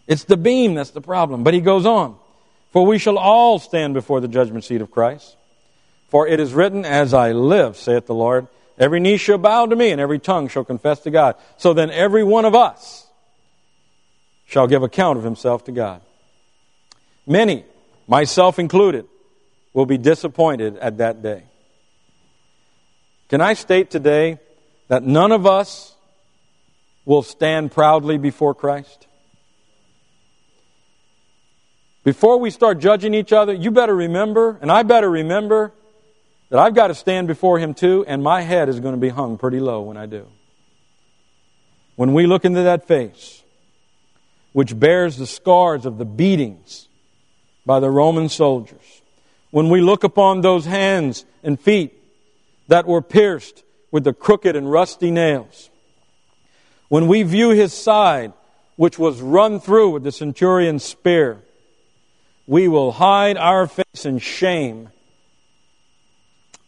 It's 0.07 0.25
the 0.25 0.37
beam 0.37 0.73
that's 0.73 0.91
the 0.91 1.01
problem. 1.01 1.43
But 1.43 1.53
he 1.53 1.61
goes 1.61 1.85
on, 1.85 2.17
for 2.71 2.85
we 2.85 2.97
shall 2.97 3.17
all 3.17 3.59
stand 3.59 3.93
before 3.93 4.19
the 4.19 4.27
judgment 4.27 4.65
seat 4.65 4.81
of 4.81 4.91
Christ. 4.91 5.35
For 6.09 6.27
it 6.27 6.39
is 6.39 6.53
written, 6.53 6.83
As 6.83 7.13
I 7.13 7.31
live, 7.31 7.77
saith 7.77 8.07
the 8.07 8.15
Lord, 8.15 8.47
every 8.77 8.99
knee 8.99 9.17
shall 9.17 9.37
bow 9.37 9.67
to 9.67 9.75
me, 9.75 9.91
and 9.91 10.01
every 10.01 10.19
tongue 10.19 10.47
shall 10.47 10.65
confess 10.65 10.99
to 11.01 11.11
God. 11.11 11.35
So 11.57 11.73
then 11.73 11.91
every 11.91 12.23
one 12.23 12.45
of 12.45 12.55
us 12.55 13.07
shall 14.47 14.67
give 14.67 14.83
account 14.83 15.17
of 15.17 15.23
himself 15.23 15.63
to 15.65 15.71
God. 15.71 16.01
Many, 17.27 17.63
myself 18.07 18.57
included, 18.57 19.05
will 19.73 19.85
be 19.85 19.99
disappointed 19.99 20.77
at 20.77 20.97
that 20.97 21.21
day. 21.21 21.43
Can 23.29 23.41
I 23.41 23.53
state 23.53 23.91
today 23.91 24.39
that 24.89 25.03
none 25.03 25.31
of 25.31 25.45
us 25.45 25.95
will 27.05 27.23
stand 27.23 27.71
proudly 27.71 28.17
before 28.17 28.53
Christ? 28.53 29.07
Before 32.03 32.39
we 32.39 32.49
start 32.49 32.79
judging 32.79 33.13
each 33.13 33.31
other, 33.31 33.53
you 33.53 33.71
better 33.71 33.95
remember, 33.95 34.57
and 34.61 34.71
I 34.71 34.83
better 34.83 35.09
remember, 35.09 35.71
that 36.49 36.59
I've 36.59 36.73
got 36.73 36.87
to 36.87 36.95
stand 36.95 37.27
before 37.27 37.59
Him 37.59 37.73
too, 37.73 38.03
and 38.07 38.23
my 38.23 38.41
head 38.41 38.67
is 38.67 38.79
going 38.79 38.95
to 38.95 38.99
be 38.99 39.09
hung 39.09 39.37
pretty 39.37 39.59
low 39.59 39.81
when 39.81 39.95
I 39.95 40.07
do. 40.07 40.25
When 41.95 42.13
we 42.13 42.25
look 42.25 42.45
into 42.45 42.63
that 42.63 42.87
face, 42.87 43.43
which 44.53 44.77
bears 44.77 45.17
the 45.17 45.27
scars 45.27 45.85
of 45.85 45.99
the 45.99 46.05
beatings 46.05 46.87
by 47.65 47.79
the 47.79 47.91
Roman 47.91 48.29
soldiers, 48.29 49.01
when 49.51 49.69
we 49.69 49.81
look 49.81 50.03
upon 50.03 50.41
those 50.41 50.65
hands 50.65 51.25
and 51.43 51.59
feet 51.59 51.93
that 52.69 52.87
were 52.87 53.01
pierced 53.01 53.63
with 53.91 54.03
the 54.03 54.13
crooked 54.13 54.55
and 54.55 54.71
rusty 54.71 55.11
nails, 55.11 55.69
when 56.89 57.07
we 57.07 57.23
view 57.23 57.49
his 57.49 57.73
side, 57.73 58.33
which 58.75 58.97
was 58.97 59.21
run 59.21 59.59
through 59.59 59.91
with 59.91 60.03
the 60.03 60.11
centurion's 60.11 60.83
spear, 60.83 61.39
we 62.47 62.67
will 62.67 62.91
hide 62.91 63.37
our 63.37 63.67
face 63.67 64.05
in 64.05 64.17
shame 64.19 64.89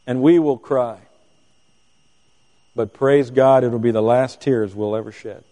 and 0.05 0.21
we 0.21 0.39
will 0.39 0.57
cry. 0.57 0.99
But 2.75 2.93
praise 2.93 3.31
God, 3.31 3.63
it'll 3.63 3.79
be 3.79 3.91
the 3.91 4.01
last 4.01 4.41
tears 4.41 4.73
we'll 4.73 4.95
ever 4.95 5.11
shed. 5.11 5.43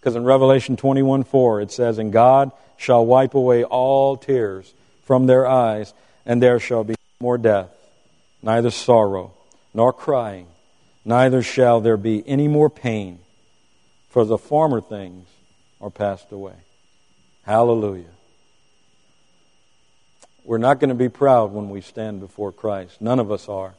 Because 0.00 0.16
in 0.16 0.24
Revelation 0.24 0.76
21 0.76 1.24
4, 1.24 1.60
it 1.60 1.72
says, 1.72 1.98
And 1.98 2.12
God 2.12 2.52
shall 2.76 3.04
wipe 3.04 3.34
away 3.34 3.64
all 3.64 4.16
tears 4.16 4.72
from 5.04 5.26
their 5.26 5.46
eyes, 5.46 5.92
and 6.26 6.42
there 6.42 6.60
shall 6.60 6.84
be 6.84 6.92
no 6.92 7.24
more 7.24 7.38
death, 7.38 7.70
neither 8.42 8.70
sorrow, 8.70 9.32
nor 9.78 9.92
crying, 9.92 10.48
neither 11.04 11.40
shall 11.40 11.80
there 11.80 11.96
be 11.96 12.28
any 12.28 12.48
more 12.48 12.68
pain, 12.68 13.20
for 14.08 14.24
the 14.24 14.36
former 14.36 14.80
things 14.80 15.28
are 15.80 15.88
passed 15.88 16.32
away. 16.32 16.56
Hallelujah. 17.44 18.10
We're 20.44 20.58
not 20.58 20.80
going 20.80 20.88
to 20.88 20.96
be 20.96 21.08
proud 21.08 21.52
when 21.52 21.70
we 21.70 21.80
stand 21.80 22.18
before 22.18 22.50
Christ. 22.50 23.00
None 23.00 23.20
of 23.20 23.30
us 23.30 23.48
are. 23.48 23.74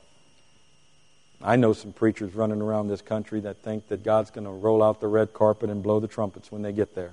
I 1.44 1.58
know 1.58 1.74
some 1.74 1.92
preachers 1.92 2.34
running 2.34 2.62
around 2.62 2.88
this 2.88 3.02
country 3.02 3.42
that 3.42 3.58
think 3.58 3.90
that 3.90 4.02
God's 4.02 4.32
going 4.32 4.46
to 4.46 4.52
roll 4.52 4.82
out 4.82 5.02
the 5.02 5.08
red 5.08 5.34
carpet 5.34 5.70
and 5.70 5.84
blow 5.84 6.00
the 6.00 6.08
trumpets 6.08 6.50
when 6.50 6.62
they 6.62 6.72
get 6.72 6.96
there. 6.96 7.12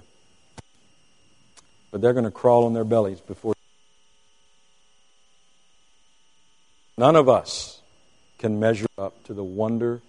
But 1.90 2.02
they're 2.02 2.12
going 2.12 2.24
to 2.24 2.30
crawl 2.30 2.66
on 2.66 2.72
their 2.72 2.84
bellies 2.84 3.20
before. 3.20 3.54
None 6.96 7.16
of 7.16 7.28
us 7.28 7.75
can 8.38 8.60
measure 8.60 8.86
up 8.98 9.24
to 9.24 9.34
the 9.34 9.44
wonder, 9.44 10.00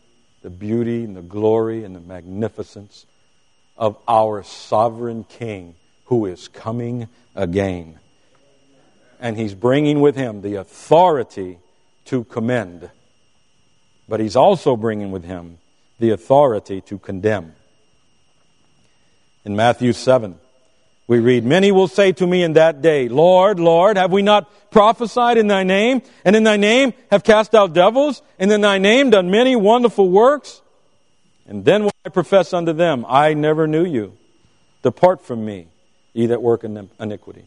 the 0.41 0.49
beauty, 0.49 1.03
and 1.03 1.15
the 1.15 1.21
glory, 1.21 1.83
and 1.83 1.95
the 1.95 1.99
magnificence 1.99 3.05
of 3.77 3.97
our 4.07 4.43
sovereign 4.43 5.23
King 5.23 5.75
who 6.05 6.25
is 6.25 6.47
coming 6.47 7.07
again 7.35 7.99
and 9.19 9.37
he's 9.37 9.53
bringing 9.53 10.01
with 10.01 10.15
him 10.15 10.41
the 10.41 10.55
authority 10.55 11.59
to 12.05 12.23
commend. 12.25 12.89
But 14.07 14.19
he's 14.19 14.35
also 14.35 14.75
bringing 14.75 15.11
with 15.11 15.23
him 15.23 15.57
the 15.99 16.11
authority 16.11 16.81
to 16.81 16.97
condemn. 16.99 17.53
In 19.43 19.55
Matthew 19.55 19.93
7, 19.93 20.37
we 21.07 21.19
read, 21.19 21.45
Many 21.45 21.71
will 21.71 21.87
say 21.87 22.11
to 22.13 22.27
me 22.27 22.43
in 22.43 22.53
that 22.53 22.81
day, 22.81 23.07
Lord, 23.07 23.59
Lord, 23.59 23.97
have 23.97 24.11
we 24.11 24.21
not 24.21 24.51
prophesied 24.71 25.37
in 25.37 25.47
thy 25.47 25.63
name, 25.63 26.01
and 26.25 26.35
in 26.35 26.43
thy 26.43 26.57
name 26.57 26.93
have 27.09 27.23
cast 27.23 27.55
out 27.55 27.73
devils, 27.73 28.21
and 28.37 28.51
in 28.51 28.61
thy 28.61 28.77
name 28.77 29.09
done 29.09 29.31
many 29.31 29.55
wonderful 29.55 30.09
works? 30.09 30.61
And 31.47 31.63
then 31.63 31.83
will 31.85 31.91
I 32.05 32.09
profess 32.09 32.53
unto 32.53 32.73
them, 32.73 33.05
I 33.07 33.33
never 33.33 33.67
knew 33.67 33.85
you. 33.85 34.17
Depart 34.83 35.21
from 35.21 35.45
me, 35.45 35.67
ye 36.13 36.25
that 36.25 36.41
work 36.41 36.65
in 36.65 36.89
iniquity. 36.99 37.45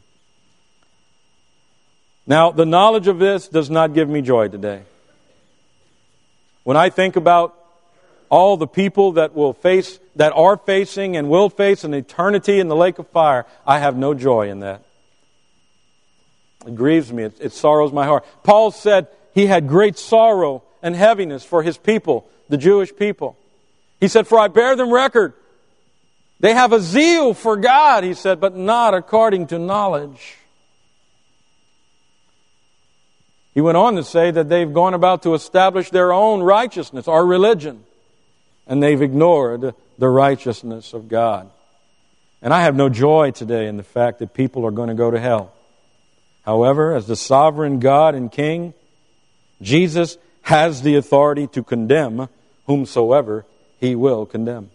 Now, 2.27 2.51
the 2.51 2.64
knowledge 2.64 3.09
of 3.09 3.18
this 3.18 3.49
does 3.49 3.68
not 3.68 3.92
give 3.92 4.09
me 4.09 4.23
joy 4.23 4.49
today. 4.49 4.83
When 6.64 6.77
I 6.77 6.88
think 6.88 7.16
about 7.16 7.60
all 8.31 8.57
the 8.57 8.66
people 8.66 9.12
that 9.12 9.35
will 9.35 9.53
face, 9.53 9.99
that 10.16 10.33
are 10.33 10.57
facing 10.57 11.16
and 11.16 11.29
will 11.29 11.51
face 11.51 11.85
an 11.85 11.93
eternity 11.93 12.61
in 12.61 12.69
the 12.69 12.77
lake 12.77 12.99
of 12.99 13.09
fire, 13.09 13.45
I 13.66 13.81
have 13.81 13.97
no 13.97 14.14
joy 14.14 14.49
in 14.49 14.61
that. 14.61 14.83
It 16.66 16.77
grieves 16.77 17.12
me. 17.12 17.25
It, 17.25 17.37
it 17.40 17.53
sorrows 17.53 17.93
my 17.93 18.07
heart. 18.07 18.25
Paul 18.45 18.71
said 18.71 19.09
he 19.35 19.47
had 19.47 19.69
great 19.69 19.99
sorrow 19.99 20.62
and 20.83 20.95
heaviness 20.95 21.45
for 21.45 21.62
his 21.62 21.77
people, 21.77 22.29
the 22.49 22.57
Jewish 22.57 22.95
people. 22.95 23.37
He 23.99 24.09
said, 24.09 24.27
For 24.27 24.38
I 24.38 24.49
bear 24.49 24.77
them 24.77 24.93
record. 24.93 25.35
They 26.38 26.55
have 26.55 26.73
a 26.73 26.81
zeal 26.81 27.35
for 27.35 27.57
God, 27.57 28.03
he 28.05 28.14
said, 28.14 28.40
but 28.40 28.57
not 28.57 28.95
according 28.95 29.49
to 29.49 29.59
knowledge. 29.59 30.38
He 33.53 33.61
went 33.61 33.77
on 33.77 33.97
to 33.97 34.05
say 34.05 34.31
that 34.31 34.49
they've 34.49 34.73
gone 34.73 34.95
about 34.95 35.25
to 35.25 35.35
establish 35.35 35.90
their 35.90 36.12
own 36.12 36.40
righteousness, 36.40 37.09
our 37.09 37.27
religion, 37.27 37.85
and 38.70 38.80
they've 38.80 39.02
ignored 39.02 39.74
the 39.98 40.09
righteousness 40.09 40.94
of 40.94 41.09
God. 41.09 41.50
And 42.40 42.54
I 42.54 42.62
have 42.62 42.76
no 42.76 42.88
joy 42.88 43.33
today 43.33 43.66
in 43.66 43.76
the 43.76 43.83
fact 43.83 44.20
that 44.20 44.33
people 44.33 44.64
are 44.64 44.70
going 44.70 44.88
to 44.88 44.94
go 44.94 45.11
to 45.11 45.18
hell. 45.18 45.52
However, 46.46 46.94
as 46.94 47.09
the 47.09 47.16
sovereign 47.16 47.80
God 47.80 48.14
and 48.14 48.30
King, 48.30 48.72
Jesus 49.61 50.16
has 50.42 50.83
the 50.83 50.94
authority 50.94 51.48
to 51.48 51.64
condemn 51.64 52.28
whomsoever 52.66 53.44
he 53.80 53.96
will 53.96 54.24
condemn. 54.24 54.70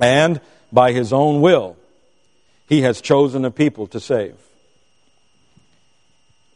And 0.00 0.40
by 0.72 0.90
his 0.90 1.12
own 1.12 1.40
will, 1.40 1.76
he 2.68 2.82
has 2.82 3.00
chosen 3.00 3.44
a 3.44 3.50
people 3.52 3.86
to 3.86 4.00
save. 4.00 4.34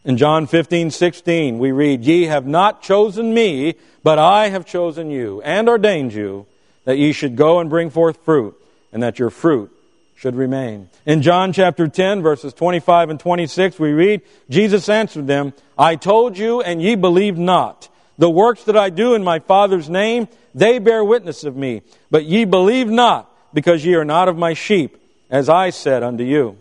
In 0.05 0.17
John 0.17 0.47
15, 0.47 0.91
16, 0.91 1.59
we 1.59 1.71
read, 1.71 2.05
Ye 2.05 2.25
have 2.25 2.47
not 2.47 2.83
chosen 2.83 3.33
me, 3.33 3.77
but 4.03 4.19
I 4.19 4.49
have 4.49 4.67
chosen 4.67 5.11
you, 5.11 5.41
and 5.43 5.69
ordained 5.69 6.13
you, 6.13 6.47
that 6.85 6.99
ye 6.99 7.13
should 7.13 7.37
go 7.37 7.61
and 7.61 7.71
bring 7.71 7.89
forth 7.89 8.25
fruit, 8.25 8.57
and 8.93 9.03
that 9.03 9.21
your 9.21 9.31
fruit 9.31 9.71
should 10.17 10.35
remain. 10.35 10.89
In 11.07 11.23
John 11.23 11.53
chapter 11.53 11.87
10, 11.87 12.21
verses 12.21 12.53
25 12.53 13.11
and 13.11 13.21
26, 13.21 13.79
we 13.79 13.93
read, 13.93 14.23
Jesus 14.51 14.89
answered 14.89 15.29
them, 15.29 15.53
I 15.79 15.95
told 15.95 16.37
you, 16.37 16.61
and 16.61 16.83
ye 16.83 16.97
believed 16.97 17.39
not. 17.39 17.89
The 18.19 18.31
works 18.31 18.65
that 18.65 18.77
I 18.77 18.91
do 18.91 19.15
in 19.15 19.23
my 19.23 19.39
Father's 19.39 19.89
name, 19.89 20.27
they 20.53 20.81
bear 20.81 21.05
witness 21.05 21.45
of 21.45 21.57
me. 21.57 21.83
But 22.11 22.25
ye 22.25 22.45
believe 22.45 22.89
not, 22.89 23.31
because 23.55 23.85
ye 23.85 23.95
are 23.95 24.05
not 24.05 24.29
of 24.29 24.37
my 24.37 24.55
sheep, 24.55 24.97
as 25.31 25.49
I 25.49 25.71
said 25.71 26.03
unto 26.03 26.25
you. 26.25 26.59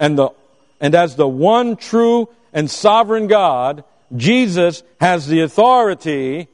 And 0.00 0.18
the 0.18 0.30
and 0.80 0.94
as 0.94 1.16
the 1.16 1.28
one 1.28 1.76
true 1.76 2.28
and 2.52 2.70
sovereign 2.70 3.26
God, 3.26 3.84
Jesus 4.16 4.82
has 5.00 5.26
the 5.26 5.40
authority 5.40 6.48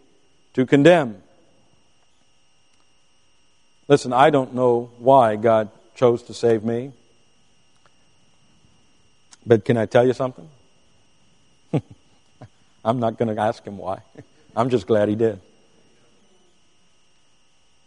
to 0.55 0.67
condemn. 0.67 1.23
Listen, 3.89 4.13
I 4.13 4.31
don't 4.31 4.55
know 4.55 4.91
why 4.99 5.37
God 5.37 5.71
chose 5.95 6.23
to 6.25 6.35
save 6.35 6.65
me. 6.65 6.93
But 9.45 9.65
can 9.65 9.77
I 9.77 9.87
tell 9.87 10.07
you 10.07 10.13
something? 10.13 10.49
I'm 12.85 13.01
not 13.01 13.19
going 13.19 13.35
to 13.35 13.41
ask 13.41 13.65
him 13.65 13.79
why. 13.79 14.01
I'm 14.57 14.71
just 14.71 14.87
glad 14.87 15.09
he 15.09 15.15
did. 15.15 15.41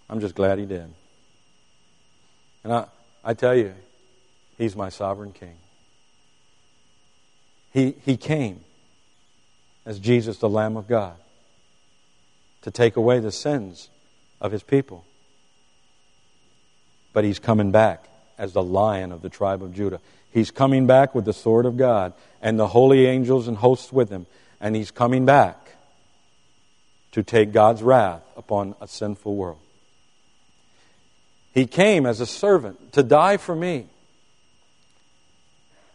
I'm 0.09 0.19
just 0.19 0.35
glad 0.35 0.59
he 0.59 0.65
did. 0.65 0.93
And 2.63 2.73
I, 2.73 2.85
I 3.23 3.33
tell 3.33 3.55
you, 3.55 3.73
he's 4.57 4.75
my 4.75 4.89
sovereign 4.89 5.31
king. 5.31 5.55
He, 7.73 7.95
he 8.05 8.17
came 8.17 8.61
as 9.85 9.99
Jesus, 9.99 10.37
the 10.37 10.49
Lamb 10.49 10.77
of 10.77 10.87
God, 10.87 11.15
to 12.61 12.71
take 12.71 12.95
away 12.95 13.19
the 13.19 13.31
sins 13.31 13.89
of 14.39 14.51
his 14.51 14.63
people. 14.63 15.03
But 17.11 17.23
he's 17.23 17.39
coming 17.39 17.71
back 17.71 18.05
as 18.37 18.53
the 18.53 18.63
lion 18.63 19.11
of 19.11 19.21
the 19.21 19.29
tribe 19.29 19.63
of 19.63 19.73
Judah. 19.73 19.99
He's 20.31 20.51
coming 20.51 20.87
back 20.87 21.13
with 21.13 21.25
the 21.25 21.33
sword 21.33 21.65
of 21.65 21.77
God 21.77 22.13
and 22.41 22.59
the 22.59 22.67
holy 22.67 23.05
angels 23.05 23.47
and 23.47 23.57
hosts 23.57 23.91
with 23.91 24.09
him. 24.09 24.25
And 24.61 24.75
he's 24.75 24.91
coming 24.91 25.25
back 25.25 25.57
to 27.11 27.21
take 27.21 27.51
God's 27.51 27.83
wrath 27.83 28.23
upon 28.37 28.75
a 28.81 28.87
sinful 28.87 29.35
world. 29.35 29.59
He 31.53 31.67
came 31.67 32.05
as 32.05 32.19
a 32.19 32.25
servant 32.25 32.93
to 32.93 33.03
die 33.03 33.37
for 33.37 33.55
me. 33.55 33.87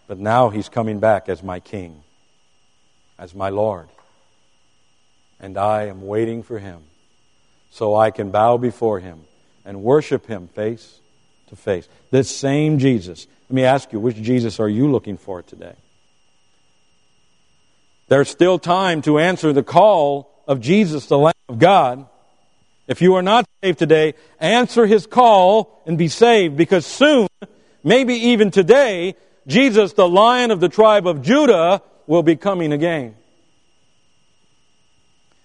But 0.08 0.18
now 0.18 0.48
he's 0.48 0.70
coming 0.70 0.98
back 0.98 1.28
as 1.28 1.42
my 1.42 1.60
king, 1.60 2.02
as 3.18 3.34
my 3.34 3.50
Lord. 3.50 3.88
And 5.38 5.56
I 5.56 5.84
am 5.84 6.06
waiting 6.06 6.42
for 6.42 6.58
him 6.58 6.80
so 7.70 7.94
I 7.94 8.10
can 8.10 8.30
bow 8.30 8.56
before 8.56 8.98
him 8.98 9.20
and 9.64 9.82
worship 9.82 10.26
him 10.26 10.48
face 10.48 10.98
to 11.48 11.56
face. 11.56 11.86
This 12.10 12.34
same 12.34 12.78
Jesus. 12.78 13.26
Let 13.48 13.54
me 13.54 13.64
ask 13.64 13.92
you, 13.92 14.00
which 14.00 14.16
Jesus 14.16 14.58
are 14.58 14.68
you 14.68 14.90
looking 14.90 15.18
for 15.18 15.42
today? 15.42 15.76
There's 18.08 18.30
still 18.30 18.58
time 18.58 19.02
to 19.02 19.18
answer 19.18 19.52
the 19.52 19.62
call 19.62 20.30
of 20.46 20.60
Jesus, 20.60 21.06
the 21.06 21.18
Lamb 21.18 21.34
of 21.50 21.58
God. 21.58 22.06
If 22.86 23.02
you 23.02 23.14
are 23.16 23.22
not 23.22 23.44
saved 23.62 23.78
today, 23.78 24.14
answer 24.40 24.86
his 24.86 25.06
call 25.06 25.82
and 25.86 25.98
be 25.98 26.08
saved 26.08 26.56
because 26.56 26.86
soon, 26.86 27.28
maybe 27.84 28.14
even 28.14 28.50
today, 28.50 29.14
Jesus, 29.48 29.94
the 29.94 30.08
Lion 30.08 30.50
of 30.50 30.60
the 30.60 30.68
tribe 30.68 31.06
of 31.06 31.22
Judah, 31.22 31.82
will 32.06 32.22
be 32.22 32.36
coming 32.36 32.72
again. 32.72 33.14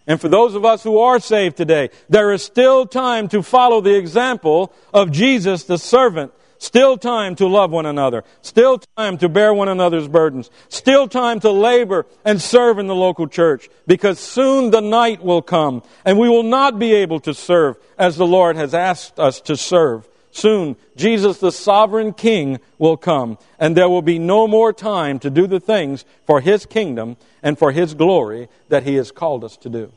And 0.06 0.20
for 0.20 0.28
those 0.28 0.54
of 0.56 0.66
us 0.66 0.84
who 0.84 1.00
are 1.00 1.20
saved 1.20 1.56
today, 1.56 1.90
there 2.10 2.34
is 2.34 2.44
still 2.44 2.86
time 2.86 3.30
to 3.30 3.42
follow 3.42 3.80
the 3.80 3.96
example 3.96 4.74
of 4.94 5.12
Jesus, 5.12 5.64
the 5.64 5.78
servant. 5.78 6.34
Still 6.58 6.98
time 6.98 7.36
to 7.38 7.48
love 7.48 7.72
one 7.72 7.86
another. 7.86 8.24
Still 8.42 8.80
time 8.98 9.18
to 9.18 9.28
bear 9.28 9.54
one 9.54 9.68
another's 9.68 10.08
burdens. 10.08 10.50
Still 10.70 11.10
time 11.10 11.42
to 11.42 11.52
labor 11.52 12.06
and 12.24 12.42
serve 12.42 12.80
in 12.80 12.88
the 12.88 12.96
local 12.96 13.28
church. 13.28 13.70
Because 13.86 14.20
soon 14.20 14.72
the 14.72 14.82
night 14.82 15.22
will 15.22 15.42
come 15.42 15.84
and 16.06 16.18
we 16.18 16.30
will 16.30 16.44
not 16.44 16.80
be 16.80 16.94
able 16.94 17.20
to 17.22 17.34
serve 17.34 17.78
as 17.98 18.16
the 18.16 18.28
Lord 18.28 18.56
has 18.56 18.74
asked 18.74 19.20
us 19.20 19.42
to 19.42 19.58
serve. 19.58 20.08
Soon, 20.34 20.76
Jesus, 20.96 21.38
the 21.38 21.52
sovereign 21.52 22.12
King, 22.12 22.60
will 22.80 22.98
come, 22.98 23.38
and 23.60 23.78
there 23.78 23.88
will 23.88 24.02
be 24.02 24.18
no 24.18 24.48
more 24.48 24.74
time 24.74 25.20
to 25.20 25.30
do 25.30 25.46
the 25.46 25.60
things 25.60 26.06
for 26.26 26.42
His 26.42 26.66
kingdom 26.66 27.18
and 27.44 27.58
for 27.58 27.72
His 27.72 27.94
glory 27.94 28.50
that 28.70 28.82
He 28.82 28.96
has 28.96 29.12
called 29.12 29.44
us 29.44 29.58
to 29.58 29.70
do. 29.70 29.92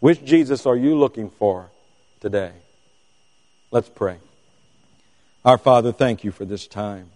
Which 0.00 0.24
Jesus 0.24 0.66
are 0.66 0.74
you 0.74 0.96
looking 0.98 1.30
for 1.30 1.70
today? 2.18 2.50
Let's 3.70 3.88
pray. 3.88 4.18
Our 5.44 5.58
Father, 5.58 5.92
thank 5.92 6.24
you 6.24 6.32
for 6.32 6.44
this 6.44 6.66
time. 6.66 7.10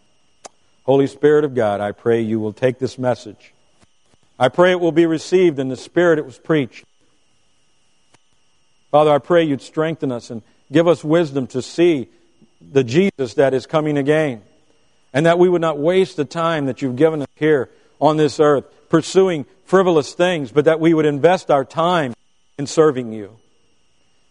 Holy 0.85 1.09
Spirit 1.09 1.45
of 1.45 1.57
God, 1.57 1.81
I 1.81 1.91
pray 1.91 2.21
you 2.21 2.39
will 2.39 2.53
take 2.53 2.79
this 2.79 2.97
message. 2.97 3.53
I 4.39 4.49
pray 4.49 4.71
it 4.71 4.81
will 4.81 4.93
be 4.93 5.05
received 5.05 5.59
in 5.59 5.69
the 5.69 5.77
spirit 5.77 6.21
it 6.21 6.25
was 6.25 6.39
preached. 6.39 6.85
Father, 8.93 9.11
I 9.11 9.19
pray 9.19 9.43
you'd 9.43 9.63
strengthen 9.63 10.13
us 10.13 10.31
and 10.31 10.43
Give 10.71 10.87
us 10.87 11.03
wisdom 11.03 11.47
to 11.49 11.63
see 11.63 12.09
the 12.61 12.85
Jesus 12.85 13.35
that 13.35 13.55
is 13.55 13.67
coming 13.67 13.97
again. 13.97 14.43
And 15.13 15.27
that 15.27 15.39
we 15.39 15.49
would 15.49 15.63
not 15.63 15.79
waste 15.79 16.17
the 16.17 16.25
time 16.25 16.67
that 16.67 16.83
you've 16.83 16.97
given 16.97 17.23
us 17.23 17.29
here 17.37 17.71
on 18.01 18.17
this 18.17 18.39
earth 18.39 18.65
pursuing 18.89 19.47
frivolous 19.65 20.15
things, 20.15 20.51
but 20.51 20.65
that 20.65 20.81
we 20.81 20.95
would 20.95 21.07
invest 21.07 21.51
our 21.51 21.65
time 21.65 22.15
in 22.59 22.67
serving 22.67 23.13
you, 23.13 23.37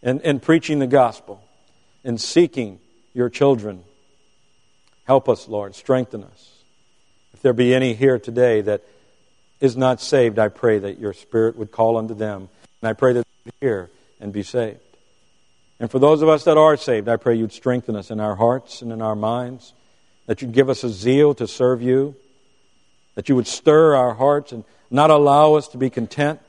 and, 0.03 0.21
in 0.21 0.39
preaching 0.39 0.79
the 0.79 0.87
gospel, 0.87 1.41
in 2.03 2.17
seeking 2.17 2.79
your 3.13 3.29
children. 3.29 3.83
Help 5.05 5.29
us, 5.29 5.47
Lord. 5.47 5.75
Strengthen 5.75 6.23
us. 6.23 6.53
If 7.33 7.41
there 7.41 7.53
be 7.53 7.73
any 7.73 7.93
here 7.93 8.19
today 8.19 8.61
that 8.61 8.83
is 9.59 9.77
not 9.77 10.01
saved, 10.01 10.39
I 10.39 10.49
pray 10.49 10.79
that 10.79 10.99
your 10.99 11.13
Spirit 11.13 11.55
would 11.55 11.71
call 11.71 11.97
unto 11.97 12.13
them. 12.13 12.49
And 12.81 12.89
I 12.89 12.93
pray 12.93 13.13
that 13.13 13.25
they 13.45 13.51
hear 13.61 13.89
and 14.19 14.33
be 14.33 14.43
saved. 14.43 14.79
And 15.79 15.91
for 15.91 15.99
those 15.99 16.21
of 16.21 16.29
us 16.29 16.43
that 16.45 16.57
are 16.57 16.75
saved, 16.75 17.07
I 17.07 17.17
pray 17.17 17.35
you'd 17.35 17.53
strengthen 17.53 17.95
us 17.95 18.09
in 18.09 18.19
our 18.19 18.35
hearts 18.35 18.81
and 18.81 18.91
in 18.91 19.01
our 19.01 19.15
minds, 19.15 19.73
that 20.25 20.41
you'd 20.41 20.53
give 20.53 20.69
us 20.69 20.83
a 20.83 20.89
zeal 20.89 21.33
to 21.35 21.47
serve 21.47 21.81
you, 21.81 22.15
that 23.15 23.29
you 23.29 23.35
would 23.35 23.47
stir 23.47 23.95
our 23.95 24.13
hearts 24.13 24.51
and 24.51 24.63
not 24.89 25.09
allow 25.09 25.53
us 25.53 25.67
to 25.69 25.77
be 25.77 25.89
content 25.89 26.39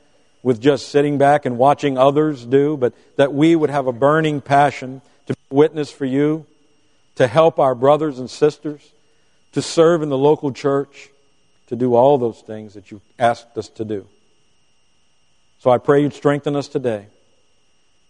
with 0.41 0.61
just 0.61 0.89
sitting 0.89 1.17
back 1.17 1.45
and 1.45 1.57
watching 1.57 1.97
others 1.97 2.45
do, 2.45 2.77
but 2.77 2.93
that 3.17 3.33
we 3.33 3.55
would 3.55 3.69
have 3.69 3.87
a 3.87 3.91
burning 3.91 4.41
passion 4.41 5.01
to 5.27 5.35
witness 5.49 5.91
for 5.91 6.05
you, 6.05 6.45
to 7.15 7.27
help 7.27 7.59
our 7.59 7.75
brothers 7.75 8.19
and 8.19 8.29
sisters, 8.29 8.93
to 9.51 9.61
serve 9.61 10.01
in 10.01 10.09
the 10.09 10.17
local 10.17 10.51
church, 10.51 11.09
to 11.67 11.75
do 11.75 11.93
all 11.93 12.17
those 12.17 12.39
things 12.41 12.73
that 12.73 12.89
you 12.89 13.01
asked 13.19 13.57
us 13.57 13.69
to 13.69 13.85
do. 13.85 14.07
So 15.59 15.69
I 15.69 15.77
pray 15.77 16.01
you'd 16.01 16.13
strengthen 16.13 16.55
us 16.55 16.67
today. 16.67 17.07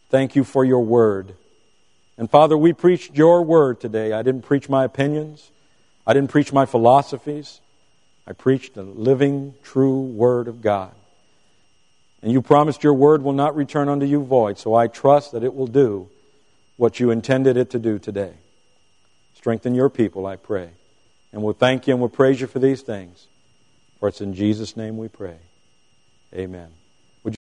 Thank 0.09 0.35
you 0.35 0.43
for 0.43 0.65
your 0.65 0.83
word. 0.83 1.35
And 2.17 2.29
Father, 2.29 2.57
we 2.57 2.73
preached 2.73 3.15
your 3.15 3.43
word 3.43 3.79
today. 3.79 4.11
I 4.11 4.23
didn't 4.23 4.41
preach 4.41 4.67
my 4.67 4.83
opinions. 4.83 5.51
I 6.05 6.13
didn't 6.13 6.31
preach 6.31 6.51
my 6.51 6.65
philosophies. 6.65 7.61
I 8.27 8.33
preached 8.33 8.73
the 8.73 8.83
living, 8.83 9.53
true 9.63 10.01
word 10.01 10.47
of 10.47 10.61
God. 10.61 10.91
And 12.21 12.31
you 12.31 12.41
promised 12.41 12.83
your 12.83 12.93
word 12.93 13.21
will 13.21 13.33
not 13.33 13.55
return 13.55 13.87
unto 13.87 14.05
you 14.05 14.23
void, 14.23 14.57
so 14.57 14.75
I 14.75 14.87
trust 14.87 15.31
that 15.31 15.43
it 15.43 15.55
will 15.55 15.67
do 15.67 16.09
what 16.75 16.99
you 16.99 17.11
intended 17.11 17.55
it 17.55 17.69
to 17.71 17.79
do 17.79 17.97
today. 17.99 18.33
Strengthen 19.35 19.73
your 19.73 19.89
people, 19.89 20.25
I 20.25 20.35
pray. 20.35 20.69
And 21.31 21.43
we'll 21.43 21.53
thank 21.53 21.87
you 21.87 21.93
and 21.93 22.01
we'll 22.01 22.09
praise 22.09 22.41
you 22.41 22.47
for 22.47 22.59
these 22.59 22.81
things. 22.81 23.27
For 23.99 24.09
it's 24.09 24.21
in 24.21 24.33
Jesus' 24.33 24.75
name 24.75 24.97
we 24.97 25.07
pray. 25.07 25.37
Amen. 26.33 26.78